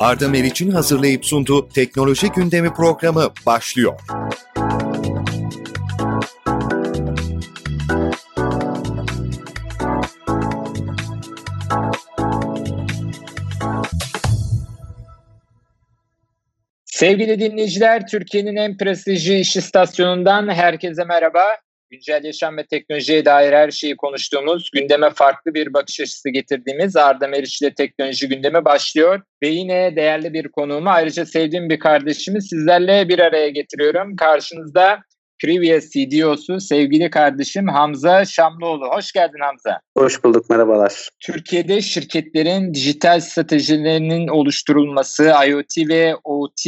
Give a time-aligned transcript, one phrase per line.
[0.00, 4.00] Arda Meriç'in hazırlayıp sunduğu Teknoloji Gündemi programı başlıyor.
[16.84, 21.65] Sevgili dinleyiciler, Türkiye'nin en prestijli iş istasyonundan herkese merhaba.
[21.90, 27.28] Güncel yaşam ve teknolojiye dair her şeyi konuştuğumuz, gündeme farklı bir bakış açısı getirdiğimiz Arda
[27.28, 29.22] Meriç ile teknoloji gündemi başlıyor.
[29.42, 34.16] Ve yine değerli bir konuğumu, ayrıca sevdiğim bir kardeşimi sizlerle bir araya getiriyorum.
[34.16, 34.98] Karşınızda
[35.44, 38.88] Previous CDO'su sevgili kardeşim Hamza Şamlıoğlu.
[38.88, 39.80] Hoş geldin Hamza.
[39.96, 41.08] Hoş bulduk, merhabalar.
[41.20, 46.66] Türkiye'de şirketlerin dijital stratejilerinin oluşturulması, IoT ve OT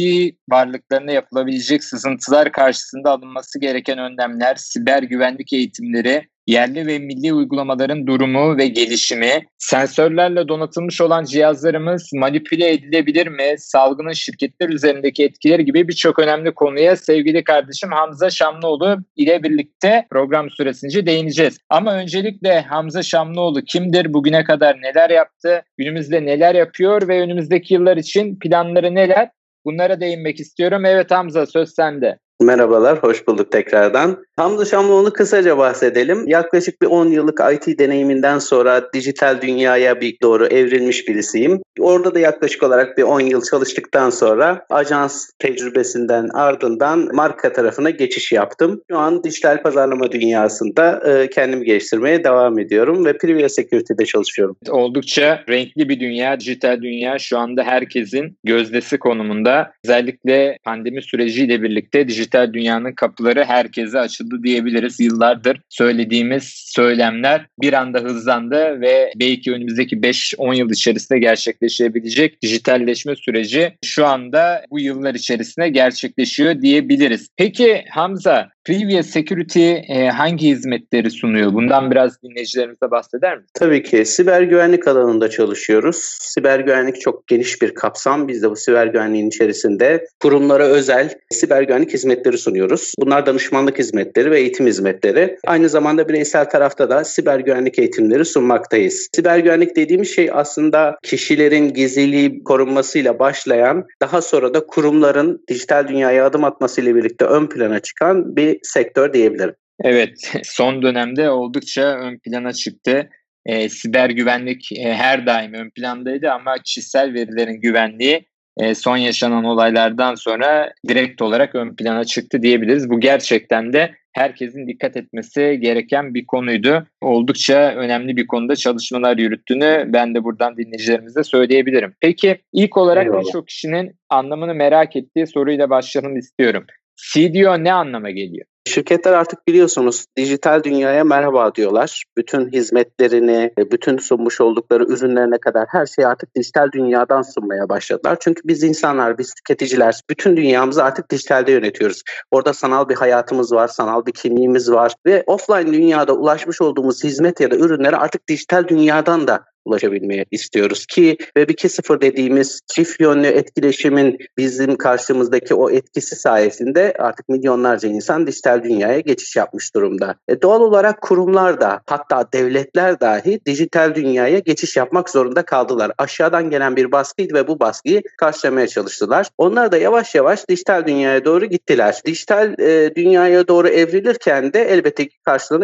[0.49, 8.57] varlıklarına yapılabilecek sızıntılar karşısında alınması gereken önlemler, siber güvenlik eğitimleri, yerli ve milli uygulamaların durumu
[8.57, 16.19] ve gelişimi, sensörlerle donatılmış olan cihazlarımız manipüle edilebilir mi, salgının şirketler üzerindeki etkileri gibi birçok
[16.19, 21.57] önemli konuya sevgili kardeşim Hamza Şamlıoğlu ile birlikte program süresince değineceğiz.
[21.69, 27.97] Ama öncelikle Hamza Şamlıoğlu kimdir, bugüne kadar neler yaptı, günümüzde neler yapıyor ve önümüzdeki yıllar
[27.97, 29.29] için planları neler?
[29.65, 30.85] Bunlara değinmek istiyorum.
[30.85, 32.17] Evet Hamza söz sende.
[32.41, 34.25] Merhabalar, hoş bulduk tekrardan.
[34.39, 36.27] Hamza Şamlıoğlu kısaca bahsedelim.
[36.27, 41.61] Yaklaşık bir 10 yıllık IT deneyiminden sonra dijital dünyaya bir doğru evrilmiş birisiyim.
[41.79, 48.31] Orada da yaklaşık olarak bir 10 yıl çalıştıktan sonra ajans tecrübesinden ardından marka tarafına geçiş
[48.31, 48.81] yaptım.
[48.91, 54.55] Şu an dijital pazarlama dünyasında e, kendimi geliştirmeye devam ediyorum ve Privia Security'de çalışıyorum.
[54.69, 59.71] Oldukça renkli bir dünya, dijital dünya şu anda herkesin gözdesi konumunda.
[59.85, 64.99] Özellikle pandemi süreciyle birlikte dijital dünyanın kapıları herkese açıldı diyebiliriz.
[64.99, 66.43] Yıllardır söylediğimiz
[66.75, 74.65] söylemler bir anda hızlandı ve belki önümüzdeki 5-10 yıl içerisinde gerçekleşebilecek dijitalleşme süreci şu anda
[74.71, 77.27] bu yıllar içerisinde gerçekleşiyor diyebiliriz.
[77.37, 81.53] Peki Hamza, Previous Security e, hangi hizmetleri sunuyor?
[81.53, 83.43] Bundan biraz dinleyicilerimize bahseder mi?
[83.53, 84.05] Tabii ki.
[84.05, 85.95] Siber güvenlik alanında çalışıyoruz.
[86.21, 88.27] Siber güvenlik çok geniş bir kapsam.
[88.27, 92.93] Biz de bu siber güvenliğin içerisinde kurumlara özel siber güvenlik hizmetleri sunuyoruz.
[92.99, 95.37] Bunlar danışmanlık hizmetleri ve eğitim hizmetleri.
[95.47, 99.07] Aynı zamanda bireysel tarafta da siber güvenlik eğitimleri sunmaktayız.
[99.15, 106.25] Siber güvenlik dediğimiz şey aslında kişilerin gizliliği korunmasıyla başlayan, daha sonra da kurumların dijital dünyaya
[106.25, 109.55] adım atmasıyla birlikte ön plana çıkan bir sektör diyebilirim.
[109.83, 113.09] Evet, son dönemde oldukça ön plana çıktı.
[113.45, 118.25] E, siber güvenlik e, her daim ön plandaydı ama kişisel verilerin güvenliği
[118.57, 122.89] e, son yaşanan olaylardan sonra direkt olarak ön plana çıktı diyebiliriz.
[122.89, 126.87] Bu gerçekten de herkesin dikkat etmesi gereken bir konuydu.
[127.01, 131.93] Oldukça önemli bir konuda çalışmalar yürüttüğünü ben de buradan dinleyicilerimize söyleyebilirim.
[132.01, 136.65] Peki ilk olarak birçok kişinin anlamını merak ettiği soruyla başlayalım istiyorum.
[137.13, 138.45] CDO ne anlama geliyor?
[138.67, 142.03] Şirketler artık biliyorsunuz dijital dünyaya merhaba diyorlar.
[142.17, 148.17] Bütün hizmetlerini, bütün sunmuş oldukları ürünlerine kadar her şeyi artık dijital dünyadan sunmaya başladılar.
[148.19, 152.03] Çünkü biz insanlar, biz tüketiciler bütün dünyamızı artık dijitalde yönetiyoruz.
[152.31, 157.39] Orada sanal bir hayatımız var, sanal bir kimliğimiz var ve offline dünyada ulaşmış olduğumuz hizmet
[157.39, 163.27] ya da ürünleri artık dijital dünyadan da ulaşabilmeye istiyoruz ki Web 2.0 dediğimiz çift yönlü
[163.27, 170.15] etkileşimin bizim karşımızdaki o etkisi sayesinde artık milyonlarca insan dijital dünyaya geçiş yapmış durumda.
[170.27, 175.91] E doğal olarak kurumlar da hatta devletler dahi dijital dünyaya geçiş yapmak zorunda kaldılar.
[175.97, 179.27] Aşağıdan gelen bir baskıydı ve bu baskıyı karşılamaya çalıştılar.
[179.37, 182.01] Onlar da yavaş yavaş dijital dünyaya doğru gittiler.
[182.05, 185.19] Dijital e, dünyaya doğru evrilirken de elbette ki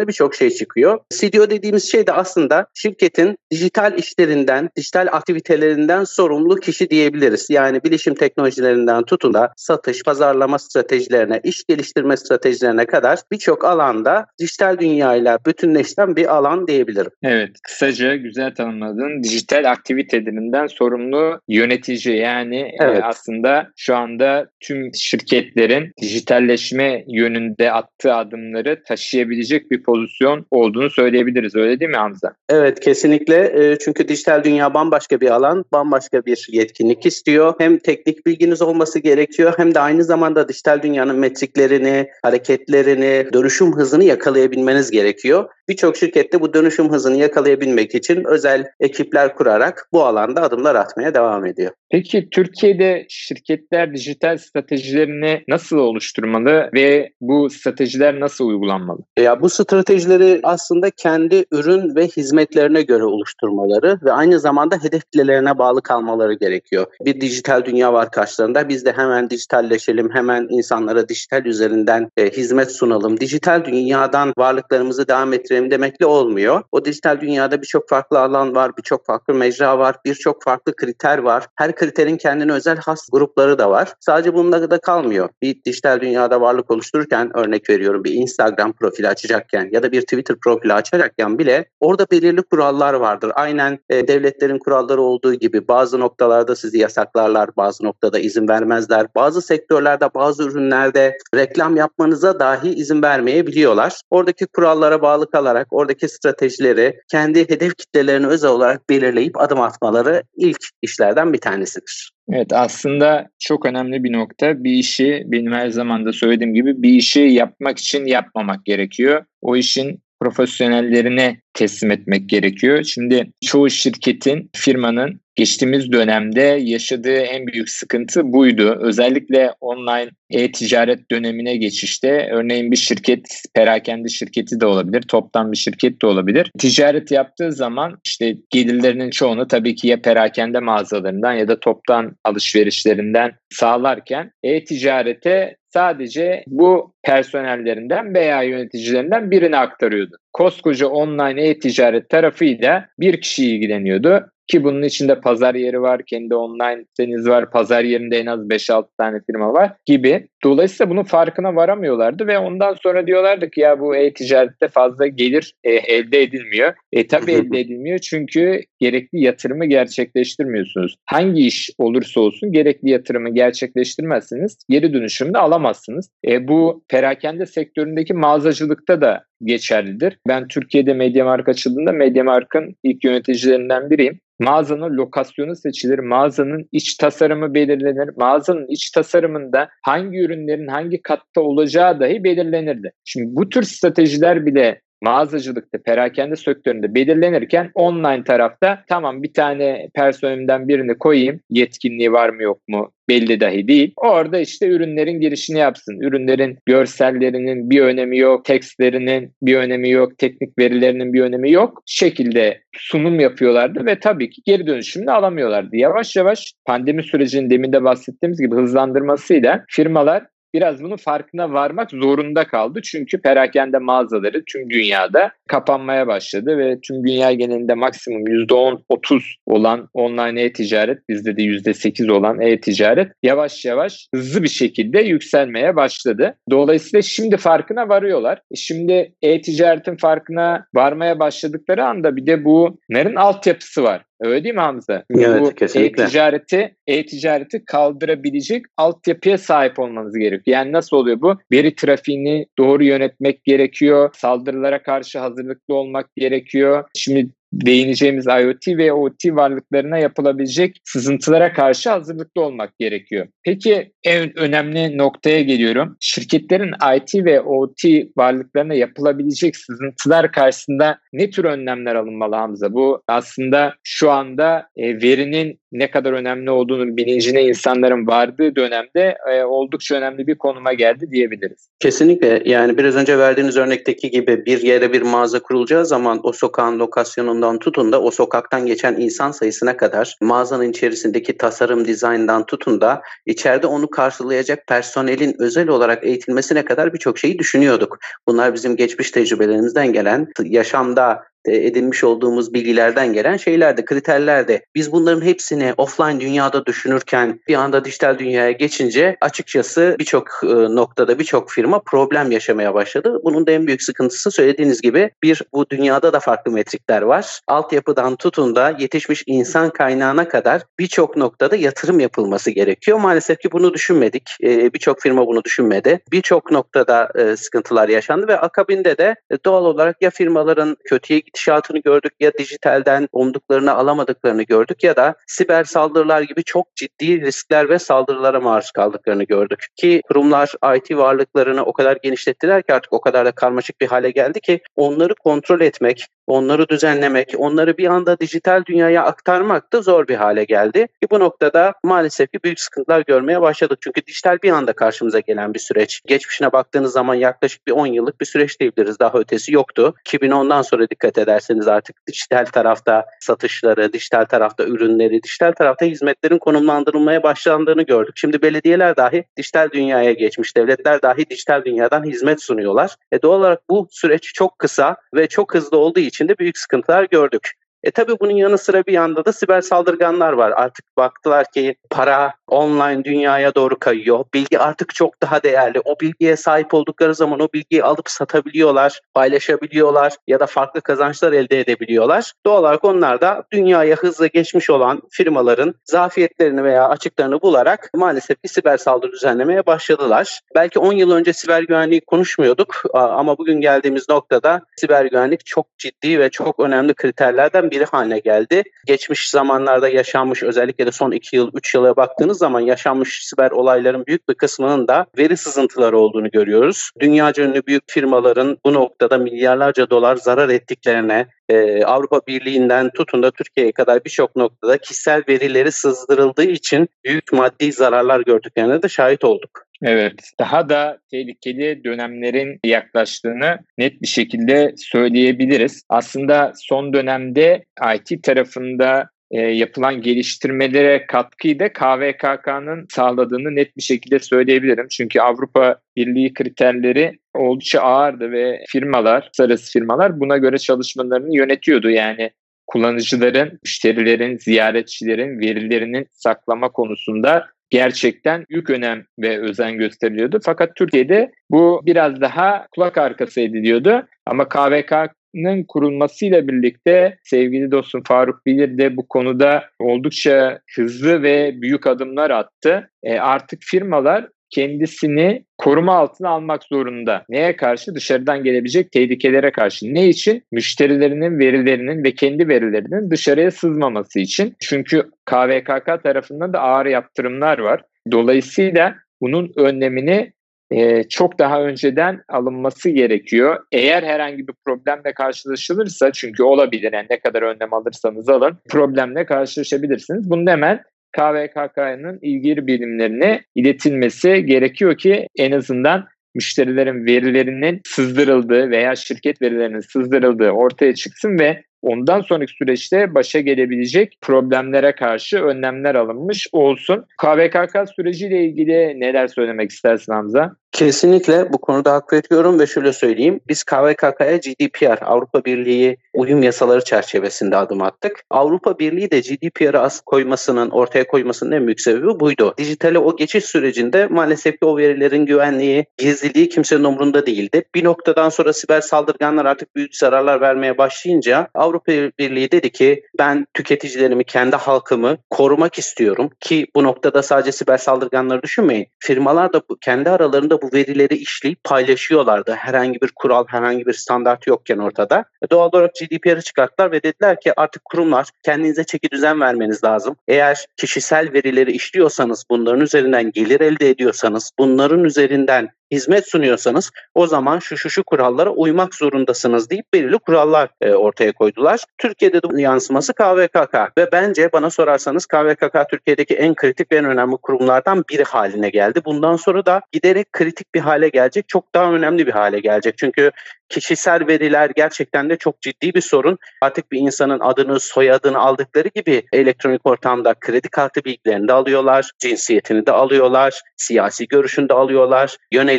[0.08, 1.00] birçok şey çıkıyor.
[1.14, 7.46] CDO dediğimiz şey de aslında şirketin dijital işlerinden, dijital aktivitelerinden sorumlu kişi diyebiliriz.
[7.50, 14.78] Yani bilişim teknolojilerinden tutun da satış, pazarlama stratejilerine, iş geliştirme stratejilerine kadar birçok alanda dijital
[14.78, 17.10] dünyayla bütünleşen bir alan diyebilirim.
[17.22, 19.22] Evet, kısaca güzel tanımladın.
[19.22, 23.00] Dijital aktivitelerinden sorumlu yönetici yani e, evet.
[23.04, 31.56] aslında şu anda tüm şirketlerin dijitalleşme yönünde attığı adımları taşıyabilecek bir pozisyon olduğunu söyleyebiliriz.
[31.56, 32.34] Öyle değil mi Hamza?
[32.48, 33.36] Evet, kesinlikle.
[33.78, 37.54] Çünkü dijital dünya bambaşka bir alan, bambaşka bir yetkinlik istiyor.
[37.58, 44.04] Hem teknik bilginiz olması gerekiyor hem de aynı zamanda dijital dünyanın metriklerini, hareketlerini, dönüşüm hızını
[44.04, 45.48] yakalayabilmeniz gerekiyor.
[45.68, 51.46] Birçok şirkette bu dönüşüm hızını yakalayabilmek için özel ekipler kurarak bu alanda adımlar atmaya devam
[51.46, 51.70] ediyor.
[51.90, 58.98] Peki Türkiye'de şirketler dijital stratejilerini nasıl oluşturmalı ve bu stratejiler nasıl uygulanmalı?
[59.18, 65.58] Ya bu stratejileri aslında kendi ürün ve hizmetlerine göre oluşturmaları ve aynı zamanda hedef kitlelerine
[65.58, 66.86] bağlı kalmaları gerekiyor.
[67.04, 68.68] Bir dijital dünya var karşılarında.
[68.68, 73.20] Biz de hemen dijitalleşelim, hemen insanlara dijital üzerinden e, hizmet sunalım.
[73.20, 76.62] Dijital dünyadan varlıklarımızı devam ettirelim demekle olmuyor.
[76.72, 81.46] O dijital dünyada birçok farklı alan var, birçok farklı mecra var, birçok farklı kriter var.
[81.54, 83.92] Her kriterin kendine özel has grupları da var.
[84.00, 85.28] Sadece bununla da kalmıyor.
[85.42, 90.36] Bir dijital dünyada varlık oluştururken örnek veriyorum bir Instagram profili açacakken ya da bir Twitter
[90.36, 93.32] profili açacakken bile orada belirli kurallar vardır.
[93.34, 99.06] Aynen e, devletlerin kuralları olduğu gibi bazı noktalarda sizi yasaklarlar, bazı noktada izin vermezler.
[99.14, 104.00] Bazı sektörlerde, bazı ürünlerde reklam yapmanıza dahi izin vermeyebiliyorlar.
[104.10, 110.60] Oradaki kurallara bağlı kalarak oradaki stratejileri kendi hedef kitlelerini özel olarak belirleyip adım atmaları ilk
[110.82, 112.10] işlerden bir tanesidir.
[112.32, 114.64] Evet aslında çok önemli bir nokta.
[114.64, 119.24] Bir işi benim her zaman da söylediğim gibi bir işi yapmak için yapmamak gerekiyor.
[119.42, 122.84] O işin profesyonellerine teslim etmek gerekiyor.
[122.84, 128.78] Şimdi çoğu şirketin, firmanın geçtiğimiz dönemde yaşadığı en büyük sıkıntı buydu.
[128.80, 136.02] Özellikle online e-ticaret dönemine geçişte örneğin bir şirket, perakende şirketi de olabilir, toptan bir şirket
[136.02, 136.50] de olabilir.
[136.58, 143.32] Ticaret yaptığı zaman işte gelirlerinin çoğunu tabii ki ya perakende mağazalarından ya da toptan alışverişlerinden
[143.50, 150.16] sağlarken e-ticarete sadece bu personellerinden veya yöneticilerinden birini aktarıyordu.
[150.32, 154.26] Koskoca online e-ticaret tarafıyla bir kişi ilgileniyordu.
[154.46, 158.84] Ki bunun içinde pazar yeri var, kendi online siteniz var, pazar yerinde en az 5-6
[158.98, 160.28] tane firma var gibi.
[160.46, 165.70] Dolayısıyla bunun farkına varamıyorlardı ve ondan sonra diyorlardı ki ya bu e-ticarette fazla gelir e,
[165.72, 166.74] elde edilmiyor.
[166.92, 170.96] E tabii elde edilmiyor çünkü gerekli yatırımı gerçekleştirmiyorsunuz.
[171.06, 176.10] Hangi iş olursa olsun gerekli yatırımı gerçekleştirmezseniz geri dönüşümde alamazsınız.
[176.28, 180.18] E, bu perakende sektöründeki mağazacılıkta da geçerlidir.
[180.28, 184.20] Ben Türkiye'de Mediamark açıldığında Mediamark'ın ilk yöneticilerinden biriyim.
[184.40, 192.00] Mağazanın lokasyonu seçilir, mağazanın iç tasarımı belirlenir, mağazanın iç tasarımında hangi ürünlerin hangi katta olacağı
[192.00, 192.92] dahi belirlenirdi.
[193.04, 200.68] Şimdi bu tür stratejiler bile mağazacılıkta, perakende sektöründe belirlenirken online tarafta tamam bir tane personelimden
[200.68, 203.92] birini koyayım, yetkinliği var mı yok mu belli dahi değil.
[203.96, 206.00] Orada işte ürünlerin girişini yapsın.
[206.00, 211.82] Ürünlerin görsellerinin bir önemi yok, tekstlerinin bir önemi yok, teknik verilerinin bir önemi yok.
[211.86, 215.76] Şekilde sunum yapıyorlardı ve tabii ki geri dönüşümünü alamıyorlardı.
[215.76, 222.44] Yavaş yavaş pandemi sürecinin demin de bahsettiğimiz gibi hızlandırmasıyla firmalar biraz bunun farkına varmak zorunda
[222.44, 222.80] kaldı.
[222.82, 230.42] Çünkü perakende mağazaları tüm dünyada kapanmaya başladı ve tüm dünya genelinde maksimum %10-30 olan online
[230.42, 236.34] e-ticaret bizde de %8 olan e-ticaret yavaş yavaş hızlı bir şekilde yükselmeye başladı.
[236.50, 238.40] Dolayısıyla şimdi farkına varıyorlar.
[238.52, 244.02] E şimdi e-ticaretin farkına varmaya başladıkları anda bir de bunların altyapısı var.
[244.20, 245.04] Öyle değil mi Hamza?
[245.10, 246.02] Evet, Bu kesinlikle.
[246.02, 250.56] E-ticareti, e-ticareti kaldırabilecek altyapıya sahip olmanız gerekiyor.
[250.56, 251.36] Yani nasıl oluyor bu?
[251.52, 254.10] Veri trafiğini doğru yönetmek gerekiyor.
[254.14, 256.84] Saldırılara karşı hazırlıklı olmak gerekiyor.
[256.94, 263.26] Şimdi değineceğimiz IoT ve OT varlıklarına yapılabilecek sızıntılara karşı hazırlıklı olmak gerekiyor.
[263.44, 265.96] Peki en önemli noktaya geliyorum.
[266.00, 267.84] Şirketlerin IT ve OT
[268.16, 272.72] varlıklarına yapılabilecek sızıntılar karşısında ne tür önlemler alınmalı Hamza?
[272.72, 279.44] Bu aslında şu anda e, verinin ne kadar önemli olduğunu bilincine insanların vardığı dönemde e,
[279.44, 281.68] oldukça önemli bir konuma geldi diyebiliriz.
[281.80, 286.78] Kesinlikle yani biraz önce verdiğiniz örnekteki gibi bir yere bir mağaza kurulacağı zaman o sokağın
[286.78, 293.02] lokasyonundan tutun da o sokaktan geçen insan sayısına kadar mağazanın içerisindeki tasarım dizayndan tutun da
[293.26, 297.98] içeride onu karşılayacak personelin özel olarak eğitilmesine kadar birçok şeyi düşünüyorduk.
[298.28, 301.22] Bunlar bizim geçmiş tecrübelerimizden gelen yaşamda
[301.52, 304.62] edinmiş olduğumuz bilgilerden gelen şeylerdi, kriterlerdi.
[304.74, 311.18] Biz bunların hepsini offline dünyada düşünürken bir anda dijital dünyaya geçince açıkçası birçok e, noktada
[311.18, 313.20] birçok firma problem yaşamaya başladı.
[313.24, 317.40] Bunun da en büyük sıkıntısı söylediğiniz gibi bir bu dünyada da farklı metrikler var.
[317.48, 322.98] Altyapıdan tutun da yetişmiş insan kaynağına kadar birçok noktada yatırım yapılması gerekiyor.
[322.98, 324.30] Maalesef ki bunu düşünmedik.
[324.42, 326.00] E, birçok firma bunu düşünmedi.
[326.12, 332.32] Birçok noktada sıkıntılar yaşandı ve akabinde de doğal olarak ya firmaların kötüye gidişatını gördük ya
[332.38, 338.70] dijitalden umduklarını alamadıklarını gördük ya da siber saldırılar gibi çok ciddi riskler ve saldırılara maruz
[338.70, 339.66] kaldıklarını gördük.
[339.76, 344.10] Ki kurumlar IT varlıklarını o kadar genişlettiler ki artık o kadar da karmaşık bir hale
[344.10, 350.08] geldi ki onları kontrol etmek, onları düzenlemek, onları bir anda dijital dünyaya aktarmak da zor
[350.08, 350.88] bir hale geldi.
[351.02, 353.78] Ki bu noktada maalesef ki büyük sıkıntılar görmeye başladık.
[353.80, 356.02] Çünkü dijital bir anda karşımıza gelen bir süreç.
[356.06, 358.98] Geçmişine baktığınız zaman yaklaşık bir 10 yıllık bir süreç diyebiliriz.
[358.98, 359.94] Daha ötesi yoktu.
[360.04, 367.22] 2010'dan sonra dikkat ederseniz artık dijital tarafta satışları, dijital tarafta ürünleri, dijital tarafta hizmetlerin konumlandırılmaya
[367.22, 368.14] başlandığını gördük.
[368.16, 372.94] Şimdi belediyeler dahi dijital dünyaya geçmiş, devletler dahi dijital dünyadan hizmet sunuyorlar.
[373.12, 377.04] E doğal olarak bu süreç çok kısa ve çok hızlı olduğu için de büyük sıkıntılar
[377.04, 377.52] gördük.
[377.86, 380.52] E tabi bunun yanı sıra bir yanda da siber saldırganlar var.
[380.56, 384.24] Artık baktılar ki para online dünyaya doğru kayıyor.
[384.34, 385.80] Bilgi artık çok daha değerli.
[385.84, 391.60] O bilgiye sahip oldukları zaman o bilgiyi alıp satabiliyorlar, paylaşabiliyorlar ya da farklı kazançlar elde
[391.60, 392.32] edebiliyorlar.
[392.46, 398.48] Doğal olarak onlar da dünyaya hızlı geçmiş olan firmaların zafiyetlerini veya açıklarını bularak maalesef bir
[398.48, 400.40] siber saldırı düzenlemeye başladılar.
[400.54, 406.20] Belki 10 yıl önce siber güvenliği konuşmuyorduk ama bugün geldiğimiz noktada siber güvenlik çok ciddi
[406.20, 408.62] ve çok önemli kriterlerden biri haline geldi.
[408.86, 414.06] Geçmiş zamanlarda yaşanmış özellikle de son 2 yıl 3 yıla baktığınız zaman yaşanmış siber olayların
[414.06, 416.90] büyük bir kısmının da veri sızıntıları olduğunu görüyoruz.
[417.00, 423.30] Dünyaca ünlü büyük firmaların bu noktada milyarlarca dolar zarar ettiklerine, e, Avrupa Birliği'nden tutun da
[423.30, 429.65] Türkiye'ye kadar birçok noktada kişisel verileri sızdırıldığı için büyük maddi zararlar gördüklerine de şahit olduk.
[429.82, 435.82] Evet, daha da tehlikeli dönemlerin yaklaştığını net bir şekilde söyleyebiliriz.
[435.88, 437.64] Aslında son dönemde
[437.94, 444.86] IT tarafında e, yapılan geliştirmelere katkıyı da KVKK'nın sağladığını net bir şekilde söyleyebilirim.
[444.90, 451.90] Çünkü Avrupa Birliği kriterleri oldukça ağırdı ve firmalar, sarısı firmalar buna göre çalışmalarını yönetiyordu.
[451.90, 452.30] Yani
[452.66, 460.40] kullanıcıların, müşterilerin, ziyaretçilerin verilerinin saklama konusunda gerçekten büyük önem ve özen gösteriliyordu.
[460.44, 464.06] Fakat Türkiye'de bu biraz daha kulak arkası ediliyordu.
[464.26, 471.86] Ama KVK'nın kurulmasıyla birlikte sevgili dostum Faruk Bilir de bu konuda oldukça hızlı ve büyük
[471.86, 472.90] adımlar attı.
[473.02, 477.24] E artık firmalar kendisini koruma altına almak zorunda.
[477.28, 477.94] Neye karşı?
[477.94, 479.94] Dışarıdan gelebilecek tehlikelere karşı.
[479.94, 480.42] Ne için?
[480.52, 484.56] Müşterilerinin verilerinin ve kendi verilerinin dışarıya sızmaması için.
[484.60, 487.82] Çünkü KVKK tarafından da ağır yaptırımlar var.
[488.12, 490.32] Dolayısıyla bunun önlemini
[490.70, 493.64] e, çok daha önceden alınması gerekiyor.
[493.72, 500.30] Eğer herhangi bir problemle karşılaşılırsa çünkü olabilir yani ne kadar önlem alırsanız alın problemle karşılaşabilirsiniz.
[500.30, 500.82] Bunu hemen
[501.16, 510.50] KVKK'nın ilgili birimlerine iletilmesi gerekiyor ki en azından müşterilerin verilerinin sızdırıldığı veya şirket verilerinin sızdırıldığı
[510.50, 517.04] ortaya çıksın ve ondan sonraki süreçte başa gelebilecek problemlere karşı önlemler alınmış olsun.
[517.18, 520.56] KVKK süreciyle ilgili neler söylemek istersin Hamza?
[520.72, 523.40] Kesinlikle bu konuda hak veriyorum ve şöyle söyleyeyim.
[523.48, 528.22] Biz KVKK'ya GDPR, Avrupa Birliği uyum yasaları çerçevesinde adım attık.
[528.30, 532.54] Avrupa Birliği de GDPR'ı as koymasının, ortaya koymasının en büyük sebebi buydu.
[532.58, 537.64] Dijitale o geçiş sürecinde maalesef ki o verilerin güvenliği, gizliliği kimsenin umurunda değildi.
[537.74, 543.46] Bir noktadan sonra siber saldırganlar artık büyük zararlar vermeye başlayınca Avrupa Birliği dedi ki ben
[543.54, 548.86] tüketicilerimi, kendi halkımı korumak istiyorum ki bu noktada sadece siber saldırganları düşünmeyin.
[548.98, 552.52] Firmalar da kendi aralarında bu bu verileri işleyip paylaşıyorlardı.
[552.52, 555.24] Herhangi bir kural, herhangi bir standart yokken ortada.
[555.42, 560.16] E, doğal olarak GDPR'ı çıkarttılar ve dediler ki artık kurumlar kendinize çeki düzen vermeniz lazım.
[560.28, 567.58] Eğer kişisel verileri işliyorsanız, bunların üzerinden gelir elde ediyorsanız, bunların üzerinden hizmet sunuyorsanız o zaman
[567.58, 571.80] şu şu şu kurallara uymak zorundasınız deyip belirli kurallar e, ortaya koydular.
[571.98, 577.36] Türkiye'de de yansıması KVKK ve bence bana sorarsanız KVKK Türkiye'deki en kritik ve en önemli
[577.36, 579.00] kurumlardan biri haline geldi.
[579.04, 582.98] Bundan sonra da giderek kritik bir hale gelecek, çok daha önemli bir hale gelecek.
[582.98, 583.30] Çünkü
[583.68, 586.38] kişisel veriler gerçekten de çok ciddi bir sorun.
[586.62, 592.86] Artık bir insanın adını, soyadını aldıkları gibi elektronik ortamda kredi kartı bilgilerini de alıyorlar, cinsiyetini
[592.86, 595.75] de alıyorlar, siyasi görüşünü de alıyorlar, yönelimlerini,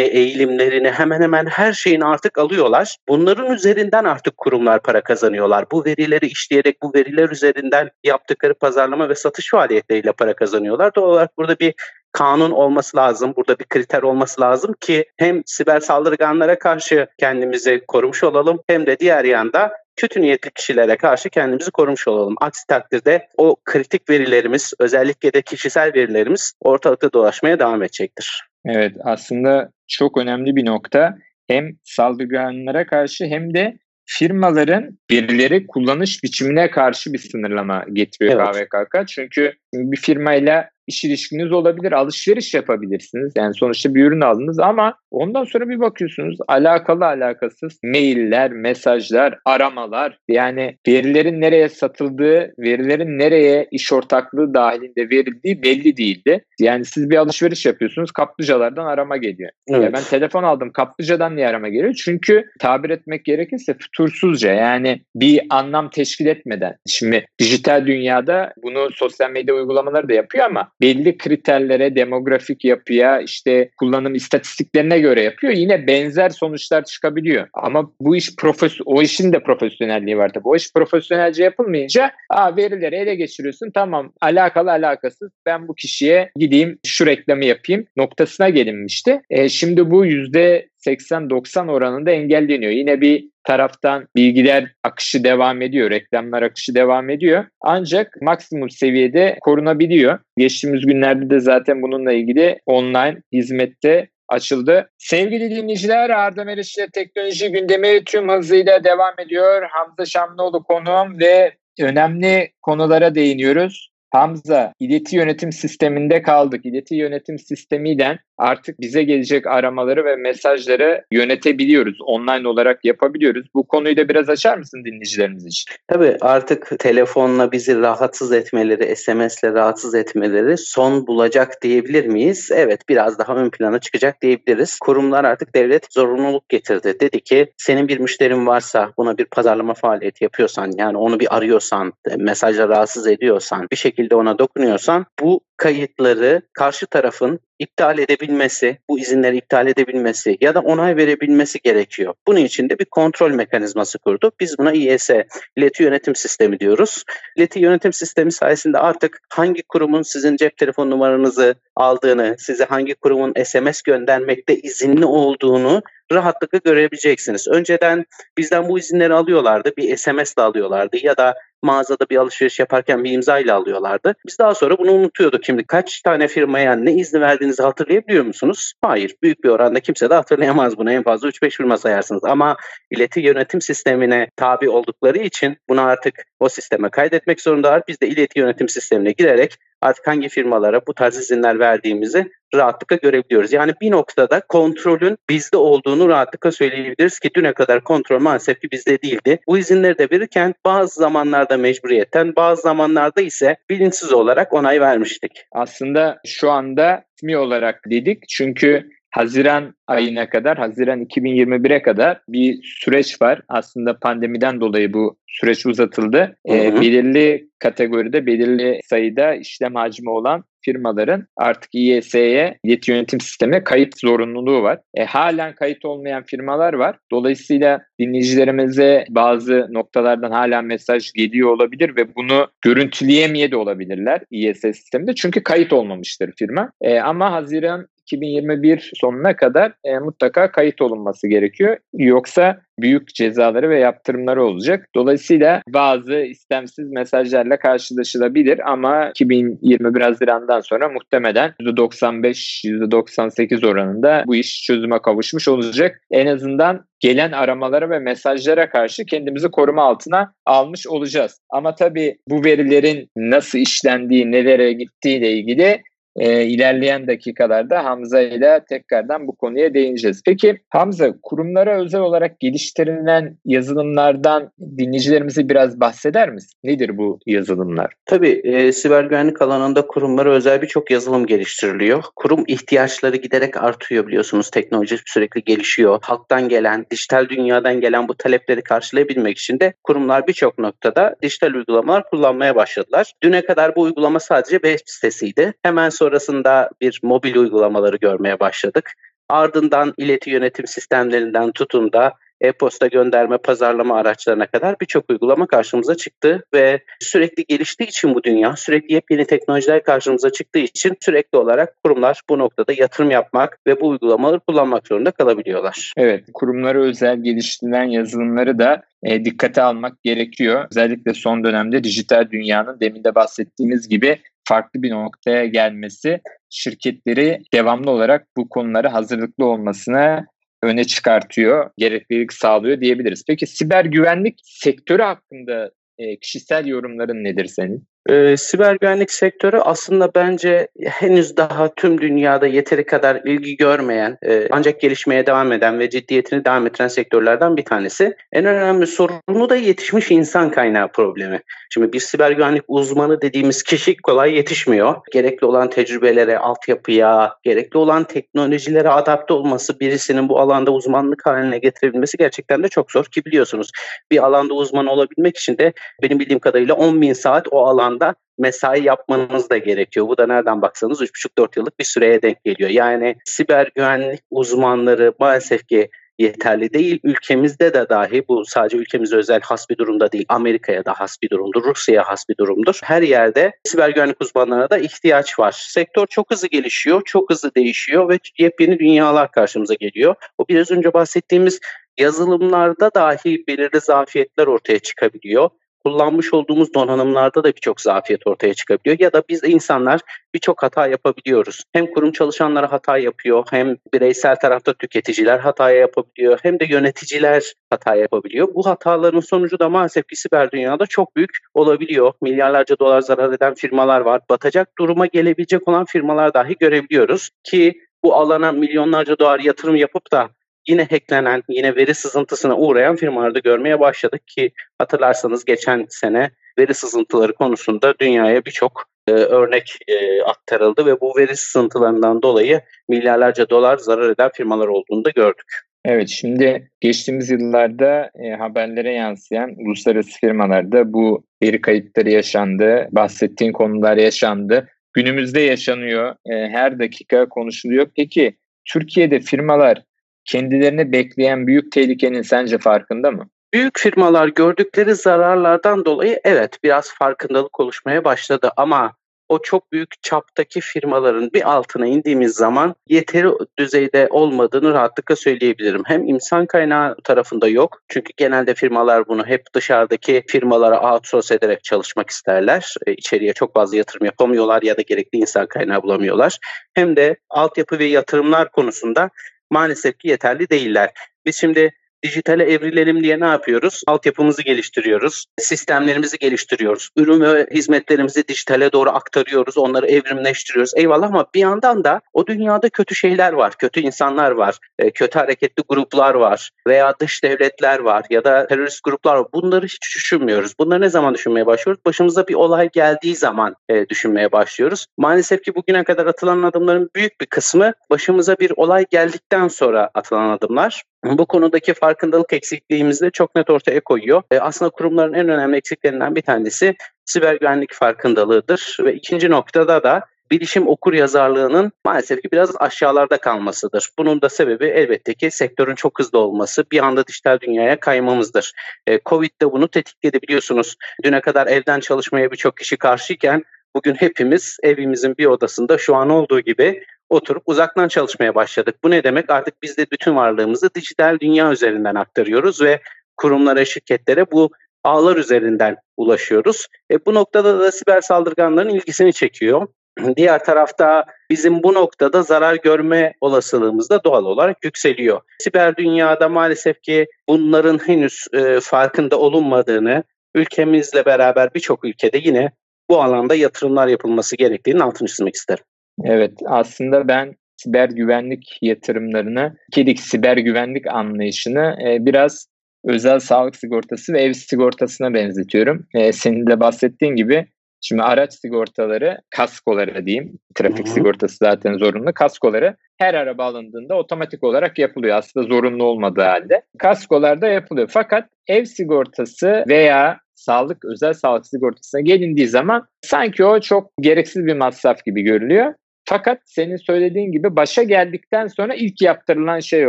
[0.00, 2.96] eğilimlerini hemen hemen her şeyini artık alıyorlar.
[3.08, 5.64] Bunların üzerinden artık kurumlar para kazanıyorlar.
[5.72, 10.94] Bu verileri işleyerek bu veriler üzerinden yaptıkları pazarlama ve satış faaliyetleriyle para kazanıyorlar.
[10.94, 11.74] Doğal olarak burada bir
[12.12, 13.34] kanun olması lazım.
[13.36, 18.98] Burada bir kriter olması lazım ki hem siber saldırganlara karşı kendimizi korumuş olalım hem de
[18.98, 22.34] diğer yanda kötü niyetli kişilere karşı kendimizi korumuş olalım.
[22.40, 28.53] Aksi takdirde o kritik verilerimiz özellikle de kişisel verilerimiz ortalıkta dolaşmaya devam edecektir.
[28.66, 31.14] Evet aslında çok önemli bir nokta.
[31.48, 38.68] Hem saldırganlara karşı hem de firmaların verileri kullanış biçimine karşı bir sınırlama getiriyor evet.
[38.68, 39.08] KVKK.
[39.08, 41.92] Çünkü bir firmayla iş ilişkiniz olabilir.
[41.92, 43.32] Alışveriş yapabilirsiniz.
[43.36, 50.18] Yani sonuçta bir ürün aldınız ama ondan sonra bir bakıyorsunuz alakalı alakasız mailler, mesajlar, aramalar.
[50.28, 56.44] Yani verilerin nereye satıldığı, verilerin nereye iş ortaklığı dahilinde verildiği belli değildi.
[56.60, 59.50] Yani siz bir alışveriş yapıyorsunuz kaplıcalardan arama geliyor.
[59.68, 59.84] Evet.
[59.84, 61.94] Ya ben telefon aldım kaplıcadan niye arama geliyor?
[62.04, 66.76] Çünkü tabir etmek gerekirse fütursuzca yani bir anlam teşkil etmeden.
[66.88, 73.70] Şimdi dijital dünyada bunu sosyal medya uygulamaları da yapıyor ama belli kriterlere, demografik yapıya, işte
[73.76, 75.52] kullanım istatistiklerine göre yapıyor.
[75.52, 77.48] Yine benzer sonuçlar çıkabiliyor.
[77.54, 80.48] Ama bu iş profes o işin de profesyonelliği var tabii.
[80.48, 83.70] O iş profesyonelce yapılmayınca Aa, verileri ele geçiriyorsun.
[83.74, 89.20] Tamam alakalı alakasız ben bu kişiye gideyim şu reklamı yapayım noktasına gelinmişti.
[89.30, 92.72] E, şimdi bu yüzde 80-90 oranında engelleniyor.
[92.72, 97.44] Yine bir taraftan bilgiler akışı devam ediyor, reklamlar akışı devam ediyor.
[97.60, 100.18] Ancak maksimum seviyede korunabiliyor.
[100.38, 104.90] Geçtiğimiz günlerde de zaten bununla ilgili online hizmette açıldı.
[104.98, 109.68] Sevgili dinleyiciler Arda Meriç teknoloji gündemi tüm hızıyla devam ediyor.
[109.70, 113.93] Hamza Şamlıoğlu konuğum ve önemli konulara değiniyoruz.
[114.14, 116.66] Hamza, ileti yönetim sisteminde kaldık.
[116.66, 121.98] İleti yönetim sistemiyle artık bize gelecek aramaları ve mesajları yönetebiliyoruz.
[122.06, 123.46] Online olarak yapabiliyoruz.
[123.54, 125.74] Bu konuyu da biraz açar mısın dinleyicilerimiz için?
[125.88, 132.50] Tabii artık telefonla bizi rahatsız etmeleri, SMS'le rahatsız etmeleri son bulacak diyebilir miyiz?
[132.54, 134.78] Evet biraz daha ön plana çıkacak diyebiliriz.
[134.78, 136.96] Kurumlar artık devlet zorunluluk getirdi.
[137.00, 141.92] Dedi ki senin bir müşterin varsa buna bir pazarlama faaliyeti yapıyorsan yani onu bir arıyorsan,
[142.16, 149.36] mesajla rahatsız ediyorsan, bir şekilde ona dokunuyorsan bu kayıtları karşı tarafın iptal edebilmesi, bu izinleri
[149.36, 152.14] iptal edebilmesi ya da onay verebilmesi gerekiyor.
[152.26, 154.40] Bunun için de bir kontrol mekanizması kurduk.
[154.40, 155.10] Biz buna İES,
[155.56, 157.04] ileti yönetim sistemi diyoruz.
[157.36, 163.34] İleti yönetim sistemi sayesinde artık hangi kurumun sizin cep telefon numaranızı aldığını, size hangi kurumun
[163.44, 165.82] SMS göndermekte izinli olduğunu
[166.12, 167.48] rahatlıkla görebileceksiniz.
[167.48, 168.04] Önceden
[168.38, 169.72] bizden bu izinleri alıyorlardı.
[169.76, 171.34] Bir SMS ile alıyorlardı ya da
[171.64, 174.14] mağazada bir alışveriş yaparken bir imza ile alıyorlardı.
[174.26, 175.44] Biz daha sonra bunu unutuyorduk.
[175.44, 178.72] Şimdi kaç tane firmaya ne izni verdiğinizi hatırlayabiliyor musunuz?
[178.82, 179.14] Hayır.
[179.22, 180.92] Büyük bir oranda kimse de hatırlayamaz bunu.
[180.92, 182.24] En fazla 3-5 firma sayarsınız.
[182.24, 182.56] Ama
[182.90, 187.82] ileti yönetim sistemine tabi oldukları için bunu artık o sisteme kaydetmek zorundalar.
[187.88, 193.52] Biz de ileti yönetim sistemine girerek artık hangi firmalara bu tarz izinler verdiğimizi rahatlıkla görebiliyoruz.
[193.52, 199.02] Yani bir noktada kontrolün bizde olduğunu rahatlıkla söyleyebiliriz ki düne kadar kontrol maalesef ki bizde
[199.02, 199.38] değildi.
[199.46, 205.32] Bu izinleri de verirken bazı zamanlarda mecburiyetten bazı zamanlarda ise bilinçsiz olarak onay vermiştik.
[205.52, 213.22] Aslında şu anda ismi olarak dedik çünkü Haziran ayına kadar, Haziran 2021'e kadar bir süreç
[213.22, 213.42] var.
[213.48, 216.36] Aslında pandemiden dolayı bu süreç uzatıldı.
[216.48, 224.00] Ee, belirli kategoride, belirli sayıda işlem hacmi olan firmaların artık İES'ye, yeti yönetim sistemine kayıt
[224.00, 224.78] zorunluluğu var.
[224.94, 226.96] E, halen kayıt olmayan firmalar var.
[227.10, 235.14] Dolayısıyla dinleyicilerimize bazı noktalardan hala mesaj geliyor olabilir ve bunu görüntüleyemeye de olabilirler İES sisteminde.
[235.14, 236.70] Çünkü kayıt olmamıştır firma.
[236.80, 241.76] E, ama Haziran 2021 sonuna kadar e, mutlaka kayıt olunması gerekiyor.
[241.94, 244.88] Yoksa büyük cezaları ve yaptırımları olacak.
[244.94, 255.02] Dolayısıyla bazı istemsiz mesajlarla karşılaşılabilir ama 2021 Haziran'dan sonra muhtemelen %95-%98 oranında bu iş çözüme
[255.02, 256.00] kavuşmuş olacak.
[256.10, 261.40] En azından gelen aramalara ve mesajlara karşı kendimizi koruma altına almış olacağız.
[261.50, 265.82] Ama tabii bu verilerin nasıl işlendiği, nelere gittiği ile ilgili
[266.16, 270.22] e, ilerleyen dakikalarda Hamza ile tekrardan bu konuya değineceğiz.
[270.26, 276.58] Peki Hamza kurumlara özel olarak geliştirilen yazılımlardan dinleyicilerimize biraz bahseder misin?
[276.64, 277.92] Nedir bu yazılımlar?
[278.06, 282.04] Tabii e, siber güvenlik alanında kurumlara özel birçok yazılım geliştiriliyor.
[282.16, 284.50] Kurum ihtiyaçları giderek artıyor biliyorsunuz.
[284.50, 285.98] Teknoloji sürekli gelişiyor.
[286.02, 292.10] Halktan gelen, dijital dünyadan gelen bu talepleri karşılayabilmek için de kurumlar birçok noktada dijital uygulamalar
[292.10, 293.12] kullanmaya başladılar.
[293.22, 295.54] Düne kadar bu uygulama sadece web sitesiydi.
[295.62, 298.92] Hemen sonra sonrasında bir mobil uygulamaları görmeye başladık.
[299.28, 302.12] Ardından ileti yönetim sistemlerinden tutun da
[302.46, 308.56] e-posta gönderme, pazarlama araçlarına kadar birçok uygulama karşımıza çıktı ve sürekli geliştiği için bu dünya,
[308.56, 313.88] sürekli yepyeni teknolojiler karşımıza çıktığı için sürekli olarak kurumlar bu noktada yatırım yapmak ve bu
[313.88, 315.92] uygulamaları kullanmak zorunda kalabiliyorlar.
[315.96, 320.66] Evet, kurumlara özel geliştirilen yazılımları da e, dikkate almak gerekiyor.
[320.70, 327.90] Özellikle son dönemde dijital dünyanın demin de bahsettiğimiz gibi farklı bir noktaya gelmesi şirketleri devamlı
[327.90, 330.26] olarak bu konulara hazırlıklı olmasına
[330.64, 333.24] öne çıkartıyor, gereklilik sağlıyor diyebiliriz.
[333.26, 337.88] Peki siber güvenlik sektörü hakkında e, kişisel yorumların nedir senin?
[338.08, 344.48] E, siber güvenlik sektörü aslında bence henüz daha tüm dünyada yeteri kadar ilgi görmeyen e,
[344.50, 348.16] ancak gelişmeye devam eden ve ciddiyetini devam ettiren sektörlerden bir tanesi.
[348.32, 351.40] En önemli sorunu da yetişmiş insan kaynağı problemi.
[351.70, 354.94] Şimdi bir siber güvenlik uzmanı dediğimiz kişi kolay yetişmiyor.
[355.12, 362.16] Gerekli olan tecrübelere, altyapıya, gerekli olan teknolojilere adapte olması birisinin bu alanda uzmanlık haline getirebilmesi
[362.16, 363.70] gerçekten de çok zor ki biliyorsunuz
[364.10, 367.93] bir alanda uzman olabilmek için de benim bildiğim kadarıyla 10 bin saat o alanda
[368.38, 370.08] mesai yapmanız da gerekiyor.
[370.08, 372.70] Bu da nereden baksanız 3,5-4 yıllık bir süreye denk geliyor.
[372.70, 377.00] Yani siber güvenlik uzmanları maalesef ki yeterli değil.
[377.04, 380.24] Ülkemizde de dahi bu sadece ülkemize özel has bir durumda değil.
[380.28, 381.64] Amerika'ya da has bir durumdur.
[381.64, 382.80] Rusya'ya has bir durumdur.
[382.82, 385.52] Her yerde siber güvenlik uzmanlarına da ihtiyaç var.
[385.58, 390.14] Sektör çok hızlı gelişiyor, çok hızlı değişiyor ve yepyeni dünyalar karşımıza geliyor.
[390.38, 391.60] O biraz önce bahsettiğimiz
[391.98, 395.50] yazılımlarda dahi belirli zafiyetler ortaya çıkabiliyor
[395.84, 400.00] kullanmış olduğumuz donanımlarda da birçok zafiyet ortaya çıkabiliyor ya da biz insanlar
[400.34, 401.64] birçok hata yapabiliyoruz.
[401.72, 407.94] Hem kurum çalışanları hata yapıyor, hem bireysel tarafta tüketiciler hata yapabiliyor, hem de yöneticiler hata
[407.94, 408.54] yapabiliyor.
[408.54, 412.12] Bu hataların sonucu da maalesef ki siber dünyada çok büyük olabiliyor.
[412.22, 414.20] Milyarlarca dolar zarar eden firmalar var.
[414.30, 420.28] Batacak duruma gelebilecek olan firmalar dahi görebiliyoruz ki bu alana milyonlarca dolar yatırım yapıp da
[420.68, 427.34] yine hacklenen, yine veri sızıntısına uğrayan firmalarda görmeye başladık ki hatırlarsanız geçen sene veri sızıntıları
[427.34, 434.10] konusunda dünyaya birçok e, örnek e, aktarıldı ve bu veri sızıntılarından dolayı milyarlarca dolar zarar
[434.10, 435.46] eden firmalar olduğunu da gördük.
[435.84, 443.96] Evet şimdi geçtiğimiz yıllarda e, haberlere yansıyan uluslararası firmalarda bu veri kayıpları yaşandı, bahsettiğin konular
[443.96, 444.68] yaşandı.
[444.92, 447.86] Günümüzde yaşanıyor, e, her dakika konuşuluyor.
[447.96, 449.82] Peki Türkiye'de firmalar
[450.24, 453.28] kendilerini bekleyen büyük tehlikenin sence farkında mı?
[453.54, 458.92] Büyük firmalar gördükleri zararlardan dolayı evet biraz farkındalık oluşmaya başladı ama
[459.28, 465.82] o çok büyük çaptaki firmaların bir altına indiğimiz zaman yeteri düzeyde olmadığını rahatlıkla söyleyebilirim.
[465.86, 467.80] Hem insan kaynağı tarafında yok.
[467.88, 472.74] Çünkü genelde firmalar bunu hep dışarıdaki firmalara outsource ederek çalışmak isterler.
[472.86, 476.38] E, içeriye çok fazla yatırım yapamıyorlar ya da gerekli insan kaynağı bulamıyorlar.
[476.74, 479.10] Hem de altyapı ve yatırımlar konusunda
[479.50, 480.90] maalesef ki yeterli değiller.
[481.26, 481.72] Biz şimdi
[482.04, 483.82] dijitale evrilelim diye ne yapıyoruz?
[483.86, 490.72] Altyapımızı geliştiriyoruz, sistemlerimizi geliştiriyoruz, ürün ve hizmetlerimizi dijitale doğru aktarıyoruz, onları evrimleştiriyoruz.
[490.76, 495.18] Eyvallah ama bir yandan da o dünyada kötü şeyler var, kötü insanlar var, e, kötü
[495.18, 499.26] hareketli gruplar var veya dış devletler var ya da terörist gruplar var.
[499.34, 500.52] Bunları hiç düşünmüyoruz.
[500.58, 501.84] Bunları ne zaman düşünmeye başlıyoruz?
[501.86, 504.86] Başımıza bir olay geldiği zaman e, düşünmeye başlıyoruz.
[504.98, 510.30] Maalesef ki bugüne kadar atılan adımların büyük bir kısmı başımıza bir olay geldikten sonra atılan
[510.30, 514.22] adımlar bu konudaki farkındalık eksikliğimizi de çok net ortaya koyuyor.
[514.30, 520.04] E, aslında kurumların en önemli eksiklerinden bir tanesi siber güvenlik farkındalığıdır ve ikinci noktada da
[520.30, 523.90] bilişim okur yazarlığının maalesef ki biraz aşağılarda kalmasıdır.
[523.98, 528.52] Bunun da sebebi elbette ki sektörün çok hızlı olması, bir anda dijital dünyaya kaymamızdır.
[528.86, 530.76] E, Covid de bunu tetikledi biliyorsunuz.
[531.04, 533.44] Düne kadar evden çalışmaya birçok kişi karşıyken
[533.76, 538.76] bugün hepimiz evimizin bir odasında şu an olduğu gibi oturup uzaktan çalışmaya başladık.
[538.84, 539.30] Bu ne demek?
[539.30, 542.80] Artık biz de bütün varlığımızı dijital dünya üzerinden aktarıyoruz ve
[543.16, 544.50] kurumlara, şirketlere bu
[544.84, 546.66] ağlar üzerinden ulaşıyoruz.
[546.90, 549.68] E, bu noktada da siber saldırganların ilgisini çekiyor.
[550.16, 555.20] Diğer tarafta bizim bu noktada zarar görme olasılığımız da doğal olarak yükseliyor.
[555.38, 562.52] Siber dünyada maalesef ki bunların henüz e, farkında olunmadığını, ülkemizle beraber birçok ülkede yine
[562.90, 565.64] bu alanda yatırımlar yapılması gerektiğini altını çizmek isterim.
[566.04, 572.46] Evet aslında ben siber güvenlik yatırımlarını, kedik siber güvenlik anlayışını e, biraz
[572.84, 575.86] özel sağlık sigortası ve ev sigortasına benzetiyorum.
[575.94, 577.46] E, senin de bahsettiğin gibi
[577.80, 580.94] şimdi araç sigortaları, kaskoları diyeyim, trafik Hı-hı.
[580.94, 585.16] sigortası zaten zorunlu, kaskoları her araba alındığında otomatik olarak yapılıyor.
[585.16, 586.62] Aslında zorunlu olmadığı halde.
[586.78, 587.88] Kaskolarda yapılıyor.
[587.90, 594.56] Fakat ev sigortası veya sağlık, özel sağlık sigortasına gelindiği zaman sanki o çok gereksiz bir
[594.56, 595.74] masraf gibi görülüyor.
[596.04, 599.88] Fakat senin söylediğin gibi başa geldikten sonra ilk yaptırılan şey